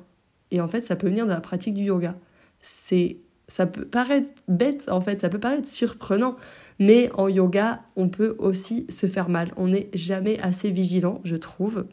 Et 0.51 0.61
en 0.61 0.69
fait, 0.69 0.81
ça 0.81 0.97
peut 0.97 1.09
venir 1.09 1.27
de 1.27 1.31
la 1.31 1.41
pratique 1.41 1.75
du 1.75 1.85
yoga. 1.85 2.17
C'est 2.61 3.19
ça 3.47 3.67
peut 3.67 3.85
paraître 3.85 4.31
bête 4.49 4.89
en 4.89 5.03
fait, 5.03 5.21
ça 5.21 5.29
peut 5.29 5.39
paraître 5.39 5.69
surprenant, 5.69 6.37
mais 6.79 7.11
en 7.13 7.29
yoga, 7.29 7.83
on 7.95 8.09
peut 8.09 8.37
aussi 8.39 8.87
se 8.89 9.07
faire 9.07 9.29
mal. 9.29 9.53
On 9.57 9.69
n'est 9.69 9.91
jamais 9.93 10.39
assez 10.41 10.71
vigilant, 10.71 11.21
je 11.25 11.37
trouve. 11.37 11.85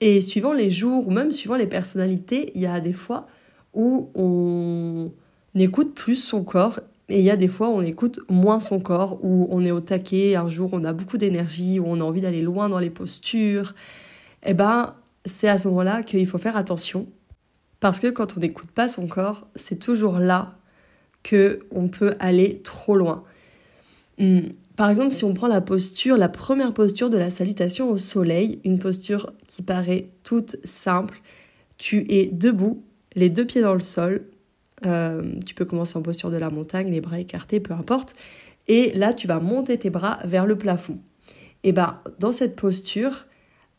Et 0.00 0.20
suivant 0.20 0.52
les 0.52 0.70
jours 0.70 1.08
ou 1.08 1.10
même 1.10 1.30
suivant 1.30 1.56
les 1.56 1.66
personnalités, 1.66 2.52
il 2.54 2.62
y 2.62 2.66
a 2.66 2.80
des 2.80 2.92
fois 2.92 3.26
où 3.74 4.10
on 4.14 5.10
écoute 5.54 5.94
plus 5.94 6.16
son 6.16 6.42
corps 6.42 6.80
et 7.08 7.18
il 7.18 7.24
y 7.24 7.30
a 7.30 7.36
des 7.36 7.48
fois 7.48 7.68
où 7.68 7.72
on 7.72 7.82
écoute 7.82 8.20
moins 8.28 8.60
son 8.60 8.78
corps, 8.78 9.18
où 9.22 9.48
on 9.50 9.64
est 9.64 9.72
au 9.72 9.80
taquet, 9.80 10.36
un 10.36 10.48
jour 10.48 10.70
on 10.72 10.84
a 10.84 10.92
beaucoup 10.92 11.18
d'énergie, 11.18 11.80
où 11.80 11.84
on 11.86 12.00
a 12.00 12.04
envie 12.04 12.20
d'aller 12.20 12.40
loin 12.40 12.68
dans 12.68 12.78
les 12.78 12.90
postures. 12.90 13.74
Eh 14.44 14.54
ben, 14.54 14.94
c'est 15.24 15.48
à 15.48 15.58
ce 15.58 15.68
moment-là 15.68 16.02
qu'il 16.02 16.26
faut 16.26 16.38
faire 16.38 16.56
attention 16.56 17.06
parce 17.80 17.98
que 17.98 18.06
quand 18.06 18.36
on 18.36 18.40
n'écoute 18.40 18.70
pas 18.70 18.88
son 18.88 19.06
corps, 19.06 19.48
c'est 19.54 19.78
toujours 19.78 20.18
là 20.18 20.54
que 21.22 21.60
on 21.70 21.88
peut 21.88 22.14
aller 22.20 22.60
trop 22.62 22.94
loin. 22.96 23.24
Par 24.80 24.88
exemple, 24.88 25.12
si 25.12 25.26
on 25.26 25.34
prend 25.34 25.46
la 25.46 25.60
posture, 25.60 26.16
la 26.16 26.30
première 26.30 26.72
posture 26.72 27.10
de 27.10 27.18
la 27.18 27.28
salutation 27.28 27.90
au 27.90 27.98
soleil, 27.98 28.62
une 28.64 28.78
posture 28.78 29.30
qui 29.46 29.60
paraît 29.60 30.08
toute 30.22 30.56
simple, 30.64 31.20
tu 31.76 32.06
es 32.08 32.28
debout, 32.28 32.82
les 33.14 33.28
deux 33.28 33.44
pieds 33.44 33.60
dans 33.60 33.74
le 33.74 33.80
sol, 33.80 34.24
euh, 34.86 35.34
tu 35.44 35.54
peux 35.54 35.66
commencer 35.66 35.98
en 35.98 36.02
posture 36.02 36.30
de 36.30 36.38
la 36.38 36.48
montagne, 36.48 36.90
les 36.90 37.02
bras 37.02 37.20
écartés, 37.20 37.60
peu 37.60 37.74
importe, 37.74 38.14
et 38.68 38.90
là 38.92 39.12
tu 39.12 39.26
vas 39.26 39.38
monter 39.38 39.76
tes 39.76 39.90
bras 39.90 40.18
vers 40.24 40.46
le 40.46 40.56
plafond. 40.56 40.96
Et 41.62 41.72
ben 41.72 42.00
dans 42.18 42.32
cette 42.32 42.56
posture, 42.56 43.26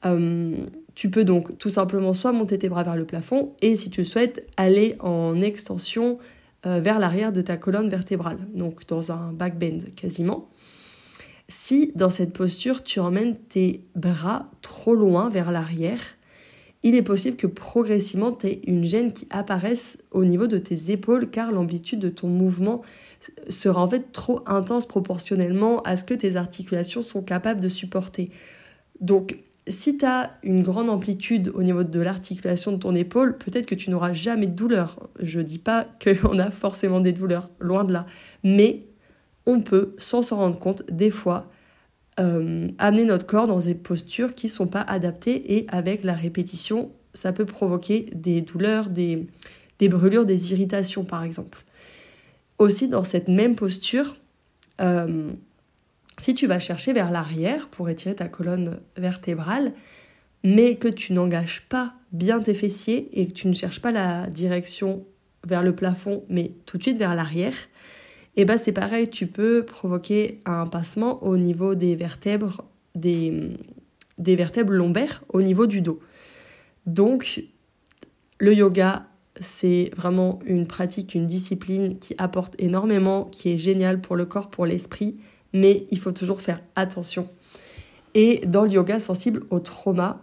euh, 0.06 0.56
tu 0.94 1.10
peux 1.10 1.24
donc 1.24 1.58
tout 1.58 1.72
simplement 1.72 2.14
soit 2.14 2.32
monter 2.32 2.60
tes 2.60 2.70
bras 2.70 2.84
vers 2.84 2.96
le 2.96 3.06
plafond 3.06 3.56
et 3.64 3.76
si 3.76 3.90
tu 3.90 4.02
le 4.02 4.06
souhaites, 4.06 4.48
aller 4.56 4.94
en 5.00 5.42
extension 5.42 6.20
euh, 6.68 6.80
vers 6.80 7.00
l'arrière 7.00 7.34
de 7.34 7.42
ta 7.42 7.58
colonne 7.58 7.90
vertébrale, 7.90 8.38
donc 8.54 8.86
dans 8.86 9.12
un 9.12 9.34
back 9.34 9.58
bend 9.58 9.96
quasiment. 9.96 10.51
Si 11.48 11.92
dans 11.96 12.10
cette 12.10 12.34
posture 12.34 12.84
tu 12.84 13.00
emmènes 13.00 13.38
tes 13.38 13.84
bras 13.96 14.50
trop 14.62 14.96
loin 14.96 15.30
vers 15.30 15.52
l'arrière, 15.52 16.02
il 16.84 16.96
est 16.96 17.04
possible 17.04 17.38
que 17.38 17.48
progressivement 17.48 18.32
tu 18.32 18.48
aies 18.48 18.62
une 18.66 18.86
gêne 18.86 19.14
qui 19.14 19.28
apparaisse 19.30 19.98
au 20.12 20.26
niveau 20.26 20.48
de 20.48 20.58
tes 20.58 20.92
épaules 20.92 21.30
car 21.30 21.52
l'amplitude 21.52 22.00
de 22.00 22.10
ton 22.10 22.28
mouvement 22.28 22.82
sera 23.50 23.82
en 23.82 23.88
fait 23.88 24.12
trop 24.12 24.42
intense 24.48 24.88
proportionnellement 24.88 25.82
à 25.84 25.96
ce 25.96 26.04
que 26.04 26.14
tes 26.14 26.38
articulations 26.38 27.02
sont 27.02 27.22
capables 27.22 27.60
de 27.60 27.68
supporter. 27.68 28.32
Donc 29.00 29.38
si 29.68 29.98
tu 29.98 30.06
as 30.06 30.38
une 30.44 30.64
grande 30.64 30.90
amplitude 30.90 31.52
au 31.54 31.62
niveau 31.62 31.84
de 31.84 32.00
l'articulation 32.00 32.72
de 32.72 32.78
ton 32.78 32.96
épaule, 32.96 33.38
peut-être 33.38 33.66
que 33.66 33.76
tu 33.76 33.90
n'auras 33.90 34.14
jamais 34.14 34.48
de 34.48 34.56
douleur. 34.56 35.00
Je 35.20 35.40
ne 35.40 35.44
dis 35.44 35.60
pas 35.60 35.88
qu'on 36.04 36.40
a 36.40 36.52
forcément 36.52 37.00
des 37.00 37.14
douleurs, 37.14 37.50
loin 37.60 37.84
de 37.84 37.94
là. 37.94 38.06
Mais 38.44 38.86
on 39.46 39.62
peut, 39.62 39.96
sans 39.98 40.22
s'en 40.22 40.38
rendre 40.38 40.60
compte, 40.60 40.84
des 40.90 41.10
fois, 41.12 41.50
euh, 42.20 42.68
amener 42.78 43.06
notre 43.06 43.26
corps 43.26 43.48
dans 43.48 43.60
des 43.60 43.76
postures 43.76 44.36
qui 44.36 44.48
ne 44.48 44.52
sont 44.52 44.68
pas 44.68 44.82
adaptées 44.82 45.56
et 45.56 45.66
avec 45.70 46.04
la 46.04 46.14
répétition, 46.14 46.92
ça 47.14 47.32
peut 47.32 47.46
provoquer 47.46 48.08
des 48.14 48.42
douleurs, 48.42 48.90
des, 48.90 49.28
brûlures, 49.80 50.26
des 50.26 50.52
irritations 50.52 51.04
par 51.04 51.24
exemple. 51.24 51.64
Aussi, 52.60 52.88
dans 52.88 53.04
cette 53.04 53.28
même 53.28 53.56
posture, 53.56 54.18
euh, 54.82 55.32
si 56.18 56.36
tu 56.36 56.48
vas 56.48 56.60
chercher 56.60 56.94
vers 56.94 57.12
l'arrière 57.12 57.70
pour 57.70 57.90
étirer 57.90 58.16
ta 58.16 58.28
colonne 58.28 58.80
vertébrale, 58.98 59.74
mais 60.44 60.76
que 60.76 60.88
tu 60.88 61.14
n'engages 61.14 61.64
pas 61.70 61.96
bien 62.12 62.40
tes 62.42 62.54
fessiers 62.54 63.10
et 63.14 63.28
que 63.28 63.34
tu 63.34 63.48
ne 63.48 63.54
cherches 63.54 63.82
pas 63.82 63.92
la 63.92 64.28
direction 64.28 65.06
vers 65.48 65.64
le 65.64 65.74
plafond, 65.74 66.24
mais 66.30 66.52
tout 66.66 66.78
de 66.78 66.84
suite 66.84 66.98
vers 66.98 67.16
l'arrière, 67.16 67.56
et 68.38 68.42
eh 68.42 68.46
ben 68.46 68.58
c'est 68.58 68.72
pareil, 68.72 69.10
tu 69.10 69.28
peux 69.28 69.66
provoquer 69.66 70.40
un 70.46 70.66
passement 70.66 71.22
au 71.22 71.36
niveau 71.36 71.76
des 71.76 71.98
vertèbres, 71.98 72.64
des, 72.96 73.50
des 74.18 74.38
vertèbres 74.38 74.72
lombaires, 74.72 75.22
au 75.34 75.42
niveau 75.42 75.68
du 75.68 75.82
dos. 75.82 76.00
Donc, 76.86 77.44
le 78.40 78.54
yoga, 78.54 79.06
c'est 79.42 79.92
vraiment 79.98 80.40
une 80.46 80.66
pratique, 80.66 81.14
une 81.14 81.28
discipline 81.28 82.00
qui 82.00 82.16
apporte 82.18 82.56
énormément, 82.58 83.26
qui 83.26 83.52
est 83.52 83.58
géniale 83.58 84.00
pour 84.00 84.16
le 84.16 84.26
corps, 84.26 84.50
pour 84.50 84.66
l'esprit, 84.66 85.18
mais 85.52 85.86
il 85.92 86.00
faut 86.00 86.14
toujours 86.14 86.40
faire 86.40 86.62
attention. 86.76 87.28
Et 88.14 88.42
dans 88.46 88.64
le 88.64 88.72
yoga 88.72 89.02
sensible 89.02 89.44
au 89.50 89.60
trauma, 89.60 90.22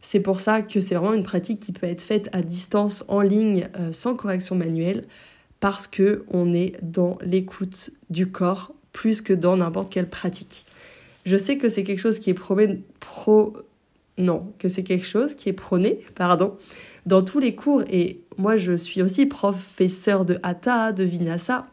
c'est 0.00 0.20
pour 0.20 0.40
ça 0.40 0.62
que 0.62 0.80
c'est 0.80 0.94
vraiment 0.94 1.14
une 1.14 1.22
pratique 1.22 1.60
qui 1.60 1.72
peut 1.72 1.86
être 1.86 2.02
faite 2.02 2.28
à 2.32 2.42
distance, 2.42 3.04
en 3.08 3.20
ligne, 3.20 3.68
euh, 3.78 3.92
sans 3.92 4.16
correction 4.16 4.56
manuelle, 4.56 5.06
parce 5.62 5.86
que 5.86 6.24
on 6.28 6.52
est 6.52 6.72
dans 6.82 7.18
l'écoute 7.22 7.90
du 8.10 8.32
corps 8.32 8.74
plus 8.92 9.20
que 9.20 9.32
dans 9.32 9.56
n'importe 9.56 9.92
quelle 9.92 10.10
pratique. 10.10 10.66
Je 11.24 11.36
sais 11.36 11.56
que 11.56 11.68
c'est 11.68 11.84
quelque 11.84 12.00
chose 12.00 12.18
qui 12.18 12.30
est 12.30 12.34
prôné, 12.34 12.82
pro, 12.98 13.56
non, 14.18 14.52
que 14.58 14.68
c'est 14.68 14.82
quelque 14.82 15.06
chose 15.06 15.36
qui 15.36 15.48
est 15.48 15.52
prôné, 15.52 16.00
pardon, 16.16 16.56
dans 17.06 17.22
tous 17.22 17.38
les 17.38 17.54
cours. 17.54 17.84
Et 17.92 18.22
moi, 18.38 18.56
je 18.56 18.72
suis 18.72 19.02
aussi 19.02 19.26
professeur 19.26 20.24
de 20.24 20.40
hatha, 20.42 20.90
de 20.90 21.04
vinyasa, 21.04 21.68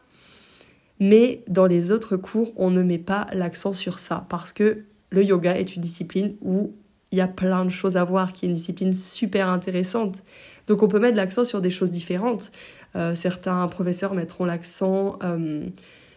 mais 1.00 1.44
dans 1.48 1.66
les 1.66 1.92
autres 1.92 2.16
cours, 2.16 2.54
on 2.58 2.70
ne 2.70 2.84
met 2.84 3.00
pas 3.00 3.26
l'accent 3.34 3.74
sur 3.74 3.98
ça 3.98 4.28
parce 4.30 4.54
que 4.54 4.84
le 5.10 5.24
yoga 5.24 5.58
est 5.58 5.76
une 5.76 5.82
discipline 5.82 6.36
où 6.42 6.74
il 7.12 7.18
y 7.18 7.22
a 7.22 7.28
plein 7.28 7.66
de 7.66 7.70
choses 7.70 7.98
à 7.98 8.04
voir, 8.04 8.34
qui 8.34 8.46
est 8.46 8.50
une 8.50 8.56
discipline 8.56 8.94
super 8.94 9.50
intéressante. 9.50 10.22
Donc 10.68 10.84
on 10.84 10.88
peut 10.88 11.00
mettre 11.00 11.18
l'accent 11.18 11.44
sur 11.44 11.62
des 11.62 11.72
choses 11.72 11.90
différentes. 11.90 12.52
Euh, 12.96 13.16
certains 13.16 13.68
professeurs 13.68 14.14
mettront 14.14 14.46
l'accent 14.46 15.20
euh, 15.24 15.66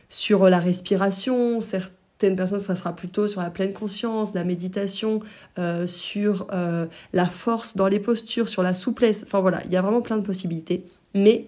sur 0.09 0.49
la 0.49 0.59
respiration, 0.59 1.61
certaines 1.61 2.37
personnes, 2.37 2.59
ça 2.59 2.77
sera 2.77 2.95
plutôt 2.95 3.27
sur 3.27 3.41
la 3.41 3.51
pleine 3.51 3.73
conscience, 3.73 4.35
la 4.35 4.45
méditation, 4.45 5.21
euh, 5.59 5.87
sur 5.87 6.47
la 7.13 7.27
force 7.27 7.77
dans 7.77 7.89
les 7.89 7.99
postures, 7.99 8.49
sur 8.49 8.63
la 8.63 8.75
souplesse. 8.75 9.25
Enfin 9.27 9.41
voilà, 9.41 9.63
il 9.65 9.73
y 9.73 9.77
a 9.77 9.83
vraiment 9.83 10.03
plein 10.03 10.17
de 10.17 10.23
possibilités. 10.23 10.85
Mais 11.15 11.47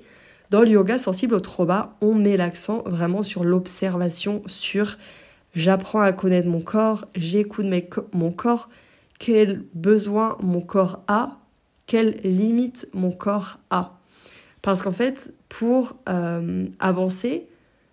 dans 0.51 0.61
le 0.61 0.69
yoga 0.69 0.99
sensible 0.99 1.35
au 1.35 1.41
trauma, 1.41 1.97
on 2.01 2.15
met 2.15 2.37
l'accent 2.37 2.83
vraiment 2.87 3.23
sur 3.23 3.45
l'observation, 3.45 4.43
sur 4.47 4.99
j'apprends 5.55 6.01
à 6.01 6.13
connaître 6.13 6.49
mon 6.49 6.61
corps, 6.61 7.07
j'écoute 7.15 7.67
mon 8.13 8.31
corps, 8.33 8.69
quels 9.19 9.65
besoins 9.75 10.37
mon 10.41 10.61
corps 10.61 11.03
a, 11.07 11.39
quelles 11.87 12.21
limites 12.25 12.89
mon 12.93 13.13
corps 13.13 13.59
a. 13.71 13.97
Parce 14.65 14.81
qu'en 14.81 14.93
fait, 14.93 15.35
pour 15.51 15.99
euh, 16.09 16.65
avancer 16.79 17.47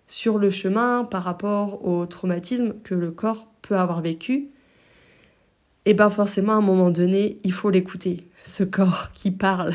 sur 0.06 0.38
le 0.38 0.48
chemin 0.48 1.04
par 1.04 1.22
rapport 1.22 1.86
au 1.86 2.06
traumatisme 2.06 2.72
que 2.82 2.94
le 2.94 3.10
corps 3.10 3.46
peut 3.60 3.76
avoir 3.76 4.00
vécu, 4.00 4.48
et 5.84 5.90
eh 5.90 5.94
bien 5.94 6.08
forcément 6.08 6.54
à 6.54 6.56
un 6.56 6.62
moment 6.62 6.88
donné, 6.88 7.36
il 7.44 7.52
faut 7.52 7.68
l'écouter, 7.68 8.26
ce 8.46 8.64
corps 8.64 9.10
qui 9.12 9.30
parle. 9.30 9.74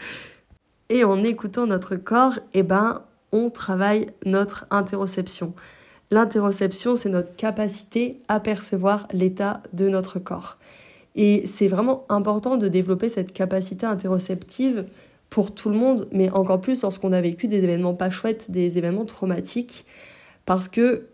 Et 0.88 1.04
en 1.04 1.22
écoutant 1.22 1.66
notre 1.66 1.96
corps, 1.96 2.38
eh 2.54 2.62
ben, 2.62 3.02
on 3.32 3.50
travaille 3.50 4.08
notre 4.24 4.64
interoception. 4.70 5.52
L'interoception, 6.10 6.96
c'est 6.96 7.10
notre 7.10 7.36
capacité 7.36 8.22
à 8.28 8.40
percevoir 8.40 9.06
l'état 9.12 9.62
de 9.74 9.90
notre 9.90 10.18
corps. 10.18 10.56
Et 11.14 11.46
c'est 11.46 11.68
vraiment 11.68 12.06
important 12.08 12.56
de 12.56 12.68
développer 12.68 13.10
cette 13.10 13.34
capacité 13.34 13.84
interoceptive 13.84 14.86
pour 15.36 15.54
tout 15.54 15.68
le 15.68 15.76
monde, 15.76 16.08
mais 16.12 16.30
encore 16.30 16.62
plus 16.62 16.80
lorsqu'on 16.80 17.12
a 17.12 17.20
vécu 17.20 17.46
des 17.46 17.62
événements 17.62 17.92
pas 17.92 18.08
chouettes, 18.08 18.50
des 18.50 18.78
événements 18.78 19.04
traumatiques, 19.04 19.84
parce 20.46 20.66
que 20.66 21.08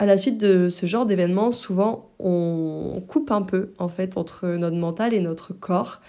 à 0.00 0.06
la 0.06 0.18
suite 0.18 0.38
de 0.38 0.68
ce 0.68 0.86
genre 0.86 1.06
d'événements, 1.06 1.52
souvent 1.52 2.10
on 2.18 3.00
coupe 3.06 3.30
un 3.30 3.42
peu 3.42 3.70
en 3.78 3.86
fait 3.86 4.16
entre 4.16 4.48
notre 4.48 4.74
mental 4.74 5.14
et 5.14 5.20
notre 5.20 5.52
corps. 5.52 6.00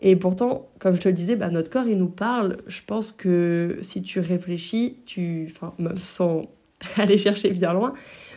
Et 0.00 0.16
pourtant, 0.16 0.70
comme 0.80 0.96
je 0.96 1.00
te 1.00 1.08
le 1.08 1.14
disais, 1.14 1.36
bah, 1.36 1.50
notre 1.50 1.70
corps 1.70 1.86
il 1.86 1.98
nous 1.98 2.08
parle. 2.08 2.56
Je 2.66 2.80
pense 2.84 3.12
que 3.12 3.78
si 3.80 4.02
tu 4.02 4.18
réfléchis, 4.18 4.96
tu, 5.06 5.48
enfin 5.52 5.74
même 5.78 5.98
sans 5.98 6.46
aller 6.96 7.16
chercher 7.16 7.50
bien 7.50 7.74
loin, 7.74 7.92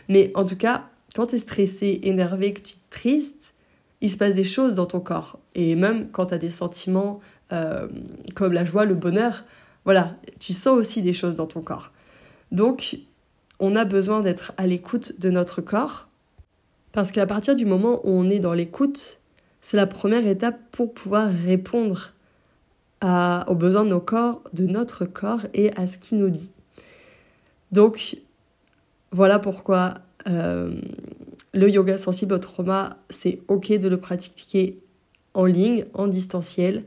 mais 0.08 0.30
en 0.36 0.44
tout 0.44 0.56
cas, 0.56 0.84
quand 1.16 1.26
tu 1.26 1.34
es 1.34 1.38
stressé, 1.38 1.98
énervé, 2.04 2.52
que 2.52 2.60
tu 2.60 2.74
es 2.74 2.90
triste, 2.90 3.54
il 4.02 4.08
se 4.08 4.16
passe 4.16 4.34
des 4.34 4.44
choses 4.44 4.74
dans 4.74 4.86
ton 4.86 5.00
corps. 5.00 5.40
Et 5.56 5.74
même 5.74 6.10
quand 6.12 6.26
tu 6.26 6.34
as 6.34 6.38
des 6.38 6.48
sentiments 6.48 7.18
euh, 7.52 7.88
comme 8.34 8.52
la 8.52 8.64
joie, 8.64 8.84
le 8.84 8.94
bonheur, 8.94 9.44
voilà, 9.84 10.16
tu 10.38 10.52
sens 10.52 10.78
aussi 10.78 11.02
des 11.02 11.12
choses 11.12 11.34
dans 11.34 11.46
ton 11.46 11.60
corps. 11.60 11.92
Donc, 12.50 12.98
on 13.58 13.76
a 13.76 13.84
besoin 13.84 14.22
d'être 14.22 14.52
à 14.56 14.66
l'écoute 14.66 15.18
de 15.20 15.30
notre 15.30 15.60
corps, 15.60 16.08
parce 16.92 17.12
qu'à 17.12 17.26
partir 17.26 17.54
du 17.54 17.64
moment 17.64 18.00
où 18.04 18.10
on 18.10 18.28
est 18.28 18.38
dans 18.38 18.52
l'écoute, 18.52 19.20
c'est 19.60 19.76
la 19.76 19.86
première 19.86 20.26
étape 20.26 20.58
pour 20.70 20.92
pouvoir 20.92 21.30
répondre 21.30 22.12
aux 23.02 23.54
besoins 23.54 23.84
de 23.84 23.90
nos 23.90 24.00
corps, 24.00 24.42
de 24.52 24.66
notre 24.66 25.04
corps 25.06 25.40
et 25.54 25.72
à 25.76 25.86
ce 25.88 25.98
qu'il 25.98 26.18
nous 26.18 26.30
dit. 26.30 26.52
Donc, 27.72 28.16
voilà 29.10 29.38
pourquoi 29.38 29.94
euh, 30.28 30.76
le 31.52 31.68
yoga 31.68 31.98
sensible 31.98 32.34
au 32.34 32.38
trauma, 32.38 32.98
c'est 33.10 33.40
ok 33.48 33.72
de 33.72 33.88
le 33.88 33.98
pratiquer 33.98 34.78
en 35.34 35.46
ligne, 35.46 35.84
en 35.94 36.06
distanciel, 36.06 36.84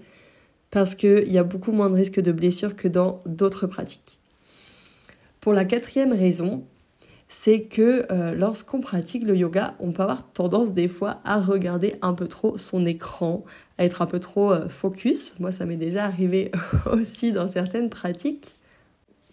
parce 0.76 0.94
qu'il 0.94 1.32
y 1.32 1.38
a 1.38 1.44
beaucoup 1.46 1.72
moins 1.72 1.90
de 1.90 1.96
risques 1.96 2.20
de 2.20 2.34
blessures 2.34 2.76
que 2.76 2.90
dans 2.90 3.24
d'autres 3.26 3.66
pratiques. 3.66 4.20
Pour 5.40 5.54
la 5.54 5.64
quatrième 5.64 6.12
raison, 6.12 6.66
c'est 7.30 7.62
que 7.62 8.06
euh, 8.12 8.36
lorsqu'on 8.36 8.82
pratique 8.82 9.24
le 9.24 9.38
yoga, 9.38 9.76
on 9.80 9.94
peut 9.94 10.04
avoir 10.04 10.30
tendance 10.34 10.74
des 10.74 10.90
fois 10.90 11.22
à 11.24 11.40
regarder 11.40 11.96
un 12.02 12.14
peu 12.14 12.28
trop 12.28 12.58
son 12.58 12.86
écran, 12.86 13.46
à 13.78 13.86
être 13.86 14.02
un 14.02 14.06
peu 14.06 14.20
trop 14.20 14.52
euh, 14.52 14.68
focus. 14.68 15.36
Moi, 15.40 15.54
ça 15.54 15.66
m'est 15.66 15.78
déjà 15.78 16.04
arrivé 16.04 16.52
aussi 16.92 17.32
dans 17.32 17.48
certaines 17.48 17.90
pratiques. 17.90 18.50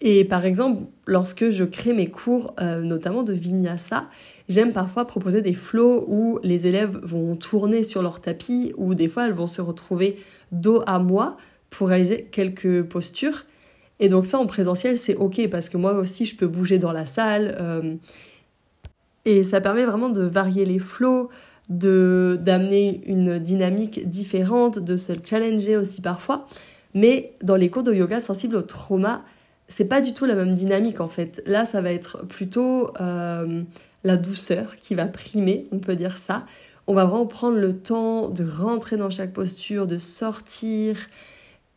Et 0.05 0.25
par 0.25 0.45
exemple, 0.45 0.81
lorsque 1.07 1.49
je 1.49 1.63
crée 1.63 1.93
mes 1.93 2.07
cours, 2.07 2.53
euh, 2.59 2.81
notamment 2.81 3.23
de 3.23 3.31
vinyasa, 3.31 4.03
j'aime 4.49 4.73
parfois 4.73 5.05
proposer 5.05 5.41
des 5.41 5.53
flows 5.53 6.03
où 6.09 6.39
les 6.43 6.67
élèves 6.67 6.99
vont 7.03 7.37
tourner 7.37 7.85
sur 7.85 8.01
leur 8.01 8.19
tapis, 8.19 8.73
ou 8.75 8.95
des 8.95 9.07
fois 9.07 9.27
elles 9.27 9.33
vont 9.33 9.47
se 9.47 9.61
retrouver 9.61 10.17
dos 10.51 10.83
à 10.87 10.99
moi 10.99 11.37
pour 11.69 11.87
réaliser 11.87 12.27
quelques 12.29 12.83
postures. 12.83 13.45
Et 14.01 14.09
donc 14.09 14.25
ça, 14.25 14.39
en 14.39 14.45
présentiel, 14.45 14.97
c'est 14.97 15.15
OK 15.15 15.47
parce 15.49 15.69
que 15.69 15.77
moi 15.77 15.93
aussi, 15.93 16.25
je 16.25 16.35
peux 16.35 16.47
bouger 16.47 16.79
dans 16.79 16.91
la 16.91 17.05
salle. 17.05 17.55
Euh, 17.61 17.95
et 19.23 19.41
ça 19.41 19.61
permet 19.61 19.85
vraiment 19.85 20.09
de 20.09 20.23
varier 20.23 20.65
les 20.65 20.79
flots, 20.79 21.29
de 21.69 22.37
d'amener 22.43 22.99
une 23.05 23.39
dynamique 23.39 24.09
différente, 24.09 24.79
de 24.79 24.97
se 24.97 25.13
challenger 25.23 25.77
aussi 25.77 26.01
parfois. 26.01 26.45
Mais 26.93 27.31
dans 27.41 27.55
les 27.55 27.69
cours 27.69 27.83
de 27.83 27.93
yoga 27.93 28.19
sensibles 28.19 28.57
au 28.57 28.61
trauma, 28.61 29.23
c'est 29.67 29.85
pas 29.85 30.01
du 30.01 30.13
tout 30.13 30.25
la 30.25 30.35
même 30.35 30.55
dynamique 30.55 31.01
en 31.01 31.07
fait. 31.07 31.41
Là, 31.45 31.65
ça 31.65 31.81
va 31.81 31.91
être 31.91 32.25
plutôt 32.25 32.89
euh, 32.99 33.63
la 34.03 34.17
douceur 34.17 34.77
qui 34.77 34.95
va 34.95 35.05
primer, 35.05 35.67
on 35.71 35.79
peut 35.79 35.95
dire 35.95 36.17
ça. 36.17 36.45
On 36.87 36.93
va 36.93 37.05
vraiment 37.05 37.25
prendre 37.25 37.57
le 37.57 37.77
temps 37.77 38.29
de 38.29 38.45
rentrer 38.45 38.97
dans 38.97 39.09
chaque 39.09 39.31
posture, 39.31 39.87
de 39.87 39.97
sortir, 39.97 40.97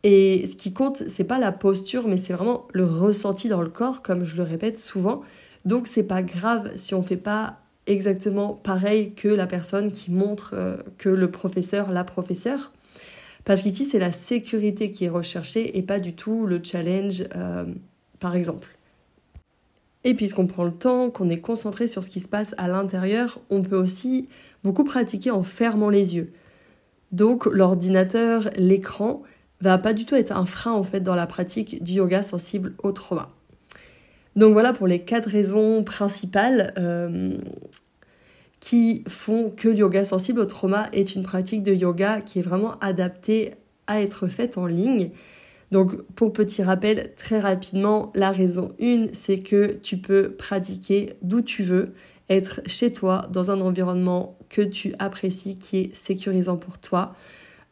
et 0.03 0.47
ce 0.47 0.55
qui 0.55 0.73
compte, 0.73 1.03
c'est 1.07 1.23
pas 1.23 1.39
la 1.39 1.51
posture, 1.51 2.07
mais 2.07 2.17
c'est 2.17 2.33
vraiment 2.33 2.67
le 2.71 2.85
ressenti 2.85 3.49
dans 3.49 3.61
le 3.61 3.69
corps, 3.69 4.01
comme 4.01 4.23
je 4.23 4.37
le 4.37 4.43
répète 4.43 4.77
souvent. 4.77 5.21
Donc 5.65 5.87
c'est 5.87 6.03
pas 6.03 6.21
grave 6.21 6.71
si 6.75 6.93
on 6.93 7.01
fait 7.01 7.17
pas 7.17 7.57
exactement 7.87 8.53
pareil 8.53 9.13
que 9.15 9.27
la 9.27 9.47
personne 9.47 9.91
qui 9.91 10.11
montre 10.11 10.51
euh, 10.53 10.77
que 10.97 11.09
le 11.09 11.31
professeur, 11.31 11.91
la 11.91 12.03
professeure. 12.03 12.71
Parce 13.47 13.61
qu'ici, 13.61 13.85
c'est 13.85 13.97
la 13.97 14.11
sécurité 14.11 14.91
qui 14.91 15.05
est 15.05 15.09
recherchée 15.09 15.77
et 15.77 15.81
pas 15.81 16.01
du 16.01 16.11
tout 16.11 16.45
le 16.45 16.59
challenge, 16.61 17.23
euh, 17.33 17.63
par 18.19 18.35
exemple. 18.35 18.67
Et 20.03 20.15
puisqu'on 20.15 20.47
prend 20.47 20.65
le 20.65 20.73
temps, 20.73 21.09
qu'on 21.09 21.29
est 21.29 21.39
concentré 21.39 21.87
sur 21.87 22.03
ce 22.03 22.09
qui 22.09 22.19
se 22.19 22.27
passe 22.27 22.53
à 22.57 22.67
l'intérieur, 22.67 23.39
on 23.49 23.61
peut 23.61 23.77
aussi 23.77 24.27
beaucoup 24.65 24.83
pratiquer 24.83 25.31
en 25.31 25.43
fermant 25.43 25.89
les 25.89 26.13
yeux. 26.13 26.33
Donc 27.13 27.45
l'ordinateur, 27.45 28.49
l'écran, 28.57 29.23
va 29.61 29.77
pas 29.77 29.93
du 29.93 30.05
tout 30.05 30.15
être 30.15 30.35
un 30.35 30.45
frein 30.45 30.73
en 30.73 30.83
fait 30.83 30.99
dans 30.99 31.15
la 31.15 31.25
pratique 31.25 31.81
du 31.81 31.93
yoga 31.93 32.23
sensible 32.23 32.75
au 32.83 32.91
trauma. 32.91 33.29
Donc 34.35 34.51
voilà 34.51 34.73
pour 34.73 34.87
les 34.87 34.99
quatre 34.99 35.29
raisons 35.29 35.85
principales 35.85 36.73
euh, 36.77 37.37
qui 38.59 39.03
font 39.07 39.49
que 39.49 39.69
le 39.69 39.77
yoga 39.77 40.05
sensible 40.05 40.39
au 40.39 40.45
trauma 40.45 40.89
est 40.93 41.15
une 41.15 41.23
pratique 41.23 41.63
de 41.63 41.73
yoga 41.73 42.21
qui 42.21 42.39
est 42.39 42.41
vraiment 42.41 42.79
adaptée 42.79 43.53
à 43.85 44.01
être 44.01 44.27
faite 44.27 44.57
en 44.57 44.65
ligne. 44.65 45.11
Donc 45.71 46.01
pour 46.13 46.33
petit 46.33 46.63
rappel, 46.63 47.13
très 47.15 47.39
rapidement, 47.39 48.11
la 48.15 48.31
raison 48.31 48.73
1, 48.81 49.07
c'est 49.13 49.39
que 49.39 49.73
tu 49.83 49.97
peux 49.97 50.31
pratiquer 50.31 51.13
d'où 51.21 51.41
tu 51.41 51.63
veux, 51.63 51.93
être 52.29 52.61
chez 52.65 52.91
toi, 52.91 53.27
dans 53.31 53.51
un 53.51 53.61
environnement 53.61 54.37
que 54.49 54.61
tu 54.61 54.93
apprécies, 54.99 55.55
qui 55.55 55.77
est 55.77 55.95
sécurisant 55.95 56.57
pour 56.57 56.79
toi. 56.79 57.15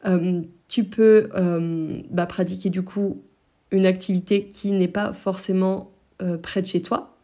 Euh, 0.06 0.42
tu 0.68 0.84
peux 0.84 1.28
euh, 1.34 2.00
bah, 2.10 2.26
pratiquer 2.26 2.70
du 2.70 2.82
coup 2.82 3.22
une 3.70 3.86
activité 3.86 4.46
qui 4.46 4.72
n'est 4.72 4.88
pas 4.88 5.12
forcément 5.12 5.90
euh, 6.22 6.38
près 6.38 6.62
de 6.62 6.66
chez 6.66 6.82
toi. 6.82 7.15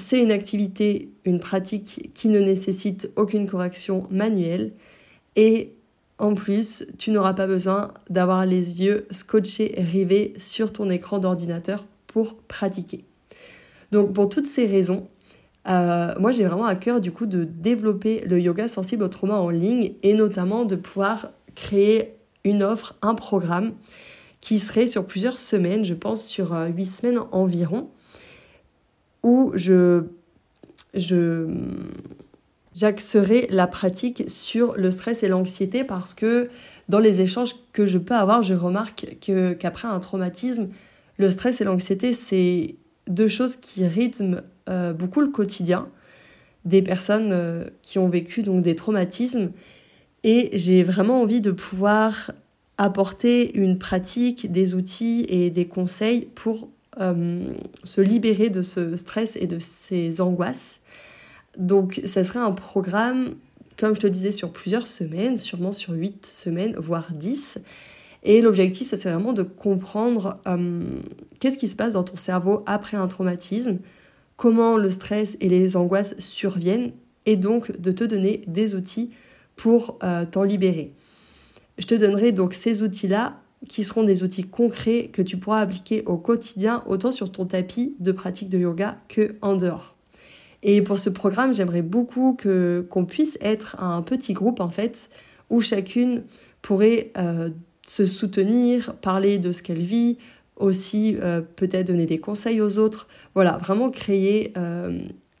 C'est 0.00 0.20
une 0.20 0.32
activité, 0.32 1.10
une 1.24 1.40
pratique 1.40 2.10
qui 2.14 2.28
ne 2.28 2.40
nécessite 2.40 3.10
aucune 3.16 3.46
correction 3.46 4.06
manuelle 4.10 4.72
et 5.36 5.72
en 6.18 6.34
plus, 6.34 6.86
tu 6.98 7.12
n'auras 7.12 7.32
pas 7.32 7.46
besoin 7.46 7.94
d'avoir 8.10 8.44
les 8.44 8.82
yeux 8.82 9.06
scotchés, 9.10 9.74
rivés 9.78 10.34
sur 10.36 10.70
ton 10.72 10.90
écran 10.90 11.18
d'ordinateur 11.18 11.86
pour 12.06 12.36
pratiquer. 12.36 13.04
Donc 13.90 14.12
pour 14.12 14.28
toutes 14.28 14.46
ces 14.46 14.66
raisons, 14.66 15.08
moi 15.66 16.30
j'ai 16.32 16.44
vraiment 16.44 16.66
à 16.66 16.74
cœur 16.74 17.00
du 17.00 17.12
coup 17.12 17.26
de 17.26 17.44
développer 17.44 18.20
le 18.26 18.40
yoga 18.40 18.68
sensible 18.68 19.04
au 19.04 19.08
trauma 19.08 19.34
en 19.34 19.50
ligne 19.50 19.92
et 20.02 20.14
notamment 20.14 20.64
de 20.64 20.76
pouvoir 20.76 21.30
créer 21.54 22.14
une 22.44 22.62
offre, 22.62 22.96
un 23.02 23.14
programme 23.14 23.72
qui 24.40 24.58
serait 24.58 24.86
sur 24.86 25.06
plusieurs 25.06 25.36
semaines, 25.36 25.84
je 25.84 25.94
pense 25.94 26.24
sur 26.24 26.54
euh, 26.54 26.68
huit 26.68 26.86
semaines 26.86 27.20
environ, 27.30 27.90
où 29.22 29.52
je, 29.54 30.04
je 30.94 31.46
j'axerai 32.74 33.46
la 33.50 33.66
pratique 33.66 34.24
sur 34.28 34.74
le 34.76 34.90
stress 34.90 35.22
et 35.22 35.28
l'anxiété 35.28 35.84
parce 35.84 36.14
que 36.14 36.48
dans 36.88 36.98
les 36.98 37.20
échanges 37.20 37.54
que 37.72 37.86
je 37.86 37.98
peux 37.98 38.14
avoir, 38.14 38.42
je 38.42 38.54
remarque 38.54 39.16
que 39.20 39.52
qu'après 39.52 39.88
un 39.88 40.00
traumatisme, 40.00 40.68
le 41.18 41.28
stress 41.28 41.60
et 41.60 41.64
l'anxiété, 41.64 42.14
c'est 42.14 42.76
deux 43.06 43.28
choses 43.28 43.56
qui 43.56 43.86
rythment 43.86 44.42
euh, 44.68 44.92
beaucoup 44.92 45.20
le 45.20 45.28
quotidien 45.28 45.88
des 46.64 46.82
personnes 46.82 47.30
euh, 47.32 47.64
qui 47.82 47.98
ont 47.98 48.08
vécu 48.08 48.42
donc 48.42 48.62
des 48.62 48.74
traumatismes. 48.74 49.50
Et 50.24 50.50
j'ai 50.52 50.82
vraiment 50.82 51.22
envie 51.22 51.40
de 51.40 51.50
pouvoir 51.50 52.32
apporter 52.76 53.56
une 53.58 53.78
pratique, 53.78 54.50
des 54.50 54.74
outils 54.74 55.26
et 55.28 55.50
des 55.50 55.66
conseils 55.66 56.28
pour 56.34 56.68
se 56.96 58.00
libérer 58.00 58.50
de 58.50 58.62
ce 58.62 58.96
stress 58.96 59.36
et 59.36 59.46
de 59.46 59.58
ces 59.58 60.20
angoisses. 60.20 60.80
Donc 61.58 62.00
ça 62.04 62.24
serait 62.24 62.40
un 62.40 62.52
programme, 62.52 63.34
comme 63.76 63.94
je 63.94 64.00
te 64.00 64.06
disais, 64.06 64.32
sur 64.32 64.52
plusieurs 64.52 64.86
semaines, 64.86 65.36
sûrement 65.36 65.72
sur 65.72 65.94
8 65.94 66.26
semaines, 66.26 66.74
voire 66.76 67.12
10. 67.12 67.58
Et 68.22 68.40
l'objectif, 68.40 68.88
ça 68.88 68.96
c'est 68.96 69.10
vraiment 69.10 69.32
de 69.32 69.42
comprendre 69.42 70.38
euh, 70.46 70.82
qu'est-ce 71.38 71.58
qui 71.58 71.68
se 71.68 71.76
passe 71.76 71.94
dans 71.94 72.04
ton 72.04 72.16
cerveau 72.16 72.62
après 72.66 72.96
un 72.96 73.08
traumatisme, 73.08 73.78
comment 74.36 74.76
le 74.76 74.90
stress 74.90 75.36
et 75.40 75.48
les 75.48 75.76
angoisses 75.76 76.14
surviennent, 76.18 76.92
et 77.26 77.36
donc 77.36 77.78
de 77.78 77.92
te 77.92 78.04
donner 78.04 78.42
des 78.46 78.74
outils 78.74 79.10
pour 79.56 79.98
euh, 80.02 80.24
t'en 80.24 80.42
libérer. 80.42 80.92
Je 81.78 81.86
te 81.86 81.94
donnerai 81.94 82.32
donc 82.32 82.54
ces 82.54 82.82
outils-là 82.82 83.40
qui 83.68 83.84
seront 83.84 84.02
des 84.02 84.22
outils 84.22 84.44
concrets 84.44 85.10
que 85.12 85.22
tu 85.22 85.36
pourras 85.36 85.60
appliquer 85.60 86.02
au 86.06 86.16
quotidien, 86.16 86.82
autant 86.86 87.12
sur 87.12 87.30
ton 87.30 87.46
tapis 87.46 87.94
de 88.00 88.12
pratique 88.12 88.48
de 88.48 88.58
yoga 88.58 88.98
que 89.08 89.36
en 89.42 89.56
dehors. 89.56 89.96
Et 90.62 90.82
pour 90.82 90.98
ce 90.98 91.10
programme, 91.10 91.54
j'aimerais 91.54 91.82
beaucoup 91.82 92.34
que 92.34 92.86
qu'on 92.90 93.04
puisse 93.04 93.38
être 93.40 93.82
un 93.82 94.02
petit 94.02 94.32
groupe 94.32 94.60
en 94.60 94.70
fait, 94.70 95.10
où 95.48 95.60
chacune 95.60 96.22
pourrait 96.62 97.12
euh, 97.16 97.50
se 97.86 98.06
soutenir, 98.06 98.94
parler 98.96 99.38
de 99.38 99.52
ce 99.52 99.62
qu'elle 99.62 99.80
vit, 99.80 100.18
aussi 100.56 101.16
euh, 101.20 101.40
peut-être 101.40 101.86
donner 101.86 102.06
des 102.06 102.18
conseils 102.18 102.60
aux 102.60 102.78
autres. 102.78 103.08
Voilà, 103.34 103.56
vraiment 103.58 103.90
créer 103.90 104.52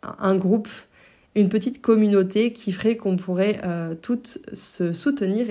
un 0.02 0.34
groupe, 0.36 0.68
une 1.34 1.48
petite 1.48 1.80
communauté 1.80 2.52
qui 2.52 2.72
ferait 2.72 2.96
qu'on 2.96 3.16
pourrait 3.16 3.60
euh, 3.64 3.94
toutes 4.00 4.38
se 4.52 4.92
soutenir 4.92 5.46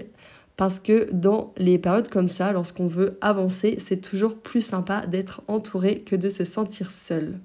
parce 0.60 0.82
que 0.82 1.08
dans 1.14 1.54
les 1.56 1.80
périodes 1.80 2.10
comme 2.10 2.28
ça, 2.28 2.52
lorsqu'on 2.52 2.86
veut 2.86 3.18
avancer, 3.22 3.78
c'est 3.80 4.02
toujours 4.02 4.36
plus 4.36 4.60
sympa 4.60 5.06
d'être 5.06 5.42
entouré 5.48 6.02
que 6.02 6.18
de 6.18 6.28
se 6.28 6.44
sentir 6.44 6.92
seul. 6.92 7.40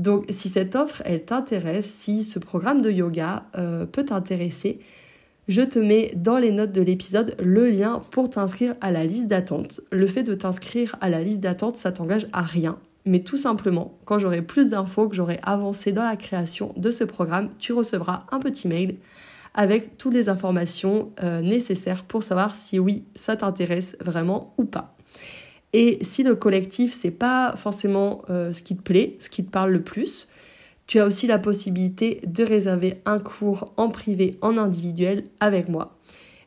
Donc 0.00 0.24
si 0.30 0.48
cette 0.48 0.74
offre, 0.74 1.00
elle 1.04 1.24
t'intéresse, 1.24 1.86
si 1.86 2.24
ce 2.24 2.40
programme 2.40 2.82
de 2.82 2.90
yoga 2.90 3.44
euh, 3.56 3.86
peut 3.86 4.04
t'intéresser, 4.04 4.80
je 5.46 5.62
te 5.62 5.78
mets 5.78 6.10
dans 6.16 6.36
les 6.36 6.50
notes 6.50 6.72
de 6.72 6.82
l'épisode 6.82 7.36
le 7.40 7.68
lien 7.68 8.02
pour 8.10 8.28
t'inscrire 8.30 8.74
à 8.80 8.90
la 8.90 9.04
liste 9.04 9.28
d'attente. 9.28 9.80
Le 9.92 10.08
fait 10.08 10.24
de 10.24 10.34
t'inscrire 10.34 10.96
à 11.00 11.10
la 11.10 11.20
liste 11.20 11.38
d'attente, 11.38 11.76
ça 11.76 11.92
t'engage 11.92 12.26
à 12.32 12.42
rien. 12.42 12.80
Mais 13.04 13.20
tout 13.20 13.38
simplement, 13.38 13.96
quand 14.06 14.18
j'aurai 14.18 14.42
plus 14.42 14.70
d'infos, 14.70 15.08
que 15.08 15.14
j'aurai 15.14 15.38
avancé 15.44 15.92
dans 15.92 16.02
la 16.02 16.16
création 16.16 16.74
de 16.76 16.90
ce 16.90 17.04
programme, 17.04 17.50
tu 17.60 17.72
recevras 17.72 18.26
un 18.32 18.40
petit 18.40 18.66
mail 18.66 18.96
avec 19.54 19.96
toutes 19.96 20.14
les 20.14 20.28
informations 20.28 21.12
euh, 21.22 21.40
nécessaires 21.40 22.04
pour 22.04 22.22
savoir 22.22 22.56
si 22.56 22.78
oui, 22.78 23.04
ça 23.14 23.36
t'intéresse 23.36 23.96
vraiment 24.00 24.52
ou 24.58 24.64
pas. 24.64 24.96
Et 25.72 25.98
si 26.02 26.22
le 26.22 26.34
collectif, 26.34 26.92
c'est 26.92 27.10
pas 27.10 27.54
forcément 27.56 28.22
euh, 28.30 28.52
ce 28.52 28.62
qui 28.62 28.76
te 28.76 28.82
plaît, 28.82 29.16
ce 29.18 29.28
qui 29.28 29.44
te 29.44 29.50
parle 29.50 29.72
le 29.72 29.82
plus, 29.82 30.28
tu 30.86 31.00
as 31.00 31.06
aussi 31.06 31.26
la 31.26 31.38
possibilité 31.38 32.20
de 32.26 32.44
réserver 32.44 33.00
un 33.06 33.18
cours 33.18 33.72
en 33.76 33.88
privé, 33.88 34.36
en 34.42 34.58
individuel 34.58 35.24
avec 35.40 35.68
moi. 35.68 35.96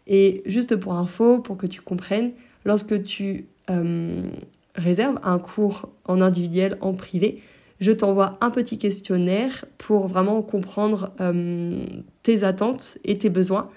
Et 0.06 0.44
juste 0.46 0.76
pour 0.76 0.94
info, 0.94 1.40
pour 1.40 1.58
que 1.58 1.68
tu 1.68 1.82
comprennes, 1.82 2.32
lorsque 2.64 3.04
tu 3.04 3.46
euh, 3.70 4.22
réserves 4.76 5.20
un 5.24 5.40
cours 5.40 5.90
en 6.06 6.22
individuel, 6.22 6.78
en 6.82 6.94
privé, 6.94 7.42
je 7.80 7.92
t'envoie 7.92 8.38
un 8.42 8.50
petit 8.50 8.78
questionnaire 8.78 9.66
pour 9.78 10.08
vraiment 10.08 10.42
comprendre 10.42 11.12
euh, 11.22 11.80
tes 12.24 12.44
attentes 12.44 12.98
et 13.04 13.18
tes 13.18 13.30
besoins 13.30 13.70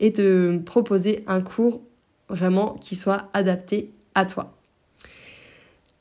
et 0.00 0.12
te 0.12 0.58
proposer 0.58 1.24
un 1.26 1.40
cours 1.40 1.80
vraiment 2.28 2.74
qui 2.74 2.96
soit 2.96 3.28
adapté 3.32 3.90
à 4.14 4.26
toi. 4.26 4.52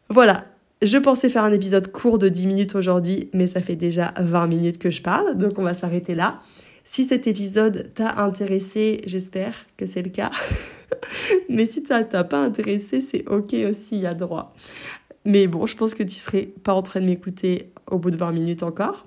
Voilà, 0.10 0.46
je 0.82 0.98
pensais 0.98 1.30
faire 1.30 1.44
un 1.44 1.52
épisode 1.52 1.92
court 1.92 2.20
de 2.20 2.30
10 2.30 2.48
minutes 2.48 2.76
aujourd'hui, 2.76 3.30
mais 3.34 3.48
ça 3.48 3.62
fait 3.62 3.76
déjà 3.76 4.14
20 4.20 4.48
minutes 4.48 4.78
que 4.78 4.90
je 4.90 5.02
parle, 5.02 5.38
donc 5.38 5.58
on 5.58 5.64
va 5.64 5.74
s'arrêter 5.74 6.16
là. 6.16 6.40
Si 6.84 7.06
cet 7.06 7.26
épisode 7.26 7.92
t'a 7.96 8.22
intéressé, 8.22 9.02
j'espère 9.06 9.56
que 9.78 9.86
c'est 9.86 10.04
le 10.04 10.12
cas. 10.12 10.30
mais 11.50 11.66
si 11.66 11.84
ça 11.84 12.04
t'a 12.04 12.24
pas 12.24 12.38
intéressé, 12.38 13.02
c'est 13.02 13.28
ok 13.28 13.56
aussi, 13.68 13.96
il 13.96 14.02
y 14.02 14.06
a 14.06 14.14
droit. 14.14 14.54
Mais 15.26 15.48
bon, 15.48 15.66
je 15.66 15.76
pense 15.76 15.94
que 15.94 16.04
tu 16.04 16.16
serais 16.16 16.50
pas 16.64 16.74
en 16.74 16.84
train 16.84 17.02
de 17.02 17.06
m'écouter 17.06 17.72
au 17.90 17.98
bout 17.98 18.12
de 18.12 18.18
20 18.18 18.32
minutes 18.32 18.64
encore. 18.64 19.06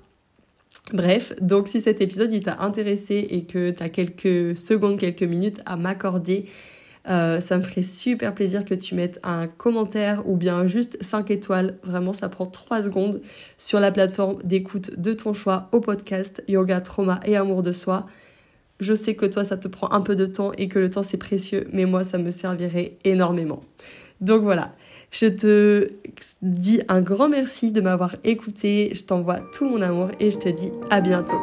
Bref, 0.93 1.33
donc 1.41 1.67
si 1.67 1.81
cet 1.81 2.01
épisode 2.01 2.37
t'a 2.41 2.57
intéressé 2.59 3.27
et 3.29 3.43
que 3.43 3.71
tu 3.71 3.83
as 3.83 3.89
quelques 3.89 4.55
secondes, 4.55 4.97
quelques 4.97 5.23
minutes 5.23 5.61
à 5.65 5.75
m'accorder, 5.75 6.45
euh, 7.07 7.39
ça 7.39 7.57
me 7.57 7.63
ferait 7.63 7.83
super 7.83 8.33
plaisir 8.33 8.65
que 8.65 8.73
tu 8.73 8.95
mettes 8.95 9.19
un 9.23 9.47
commentaire 9.47 10.27
ou 10.27 10.35
bien 10.35 10.67
juste 10.67 11.01
5 11.01 11.31
étoiles. 11.31 11.77
Vraiment, 11.83 12.11
ça 12.11 12.27
prend 12.27 12.45
3 12.45 12.83
secondes 12.83 13.21
sur 13.57 13.79
la 13.79 13.91
plateforme 13.91 14.41
d'écoute 14.43 14.99
de 14.99 15.13
ton 15.13 15.33
choix 15.33 15.69
au 15.71 15.79
podcast 15.79 16.43
Yoga, 16.47 16.81
Trauma 16.81 17.19
et 17.23 17.35
Amour 17.35 17.63
de 17.63 17.71
Soi. 17.71 18.05
Je 18.79 18.93
sais 18.93 19.15
que 19.15 19.25
toi, 19.25 19.43
ça 19.43 19.57
te 19.57 19.67
prend 19.67 19.91
un 19.91 20.01
peu 20.01 20.15
de 20.15 20.25
temps 20.25 20.51
et 20.57 20.67
que 20.67 20.79
le 20.79 20.89
temps, 20.89 21.03
c'est 21.03 21.17
précieux, 21.17 21.67
mais 21.71 21.85
moi, 21.85 22.03
ça 22.03 22.17
me 22.17 22.31
servirait 22.31 22.97
énormément. 23.03 23.61
Donc 24.21 24.43
voilà, 24.43 24.71
je 25.11 25.27
te 25.27 25.91
dis 26.41 26.81
un 26.87 27.01
grand 27.01 27.29
merci 27.29 27.71
de 27.71 27.81
m'avoir 27.81 28.15
écouté. 28.23 28.91
Je 28.93 29.03
t'envoie 29.03 29.39
tout 29.53 29.67
mon 29.67 29.81
amour 29.81 30.09
et 30.19 30.31
je 30.31 30.37
te 30.37 30.49
dis 30.49 30.71
à 30.89 31.01
bientôt. 31.01 31.39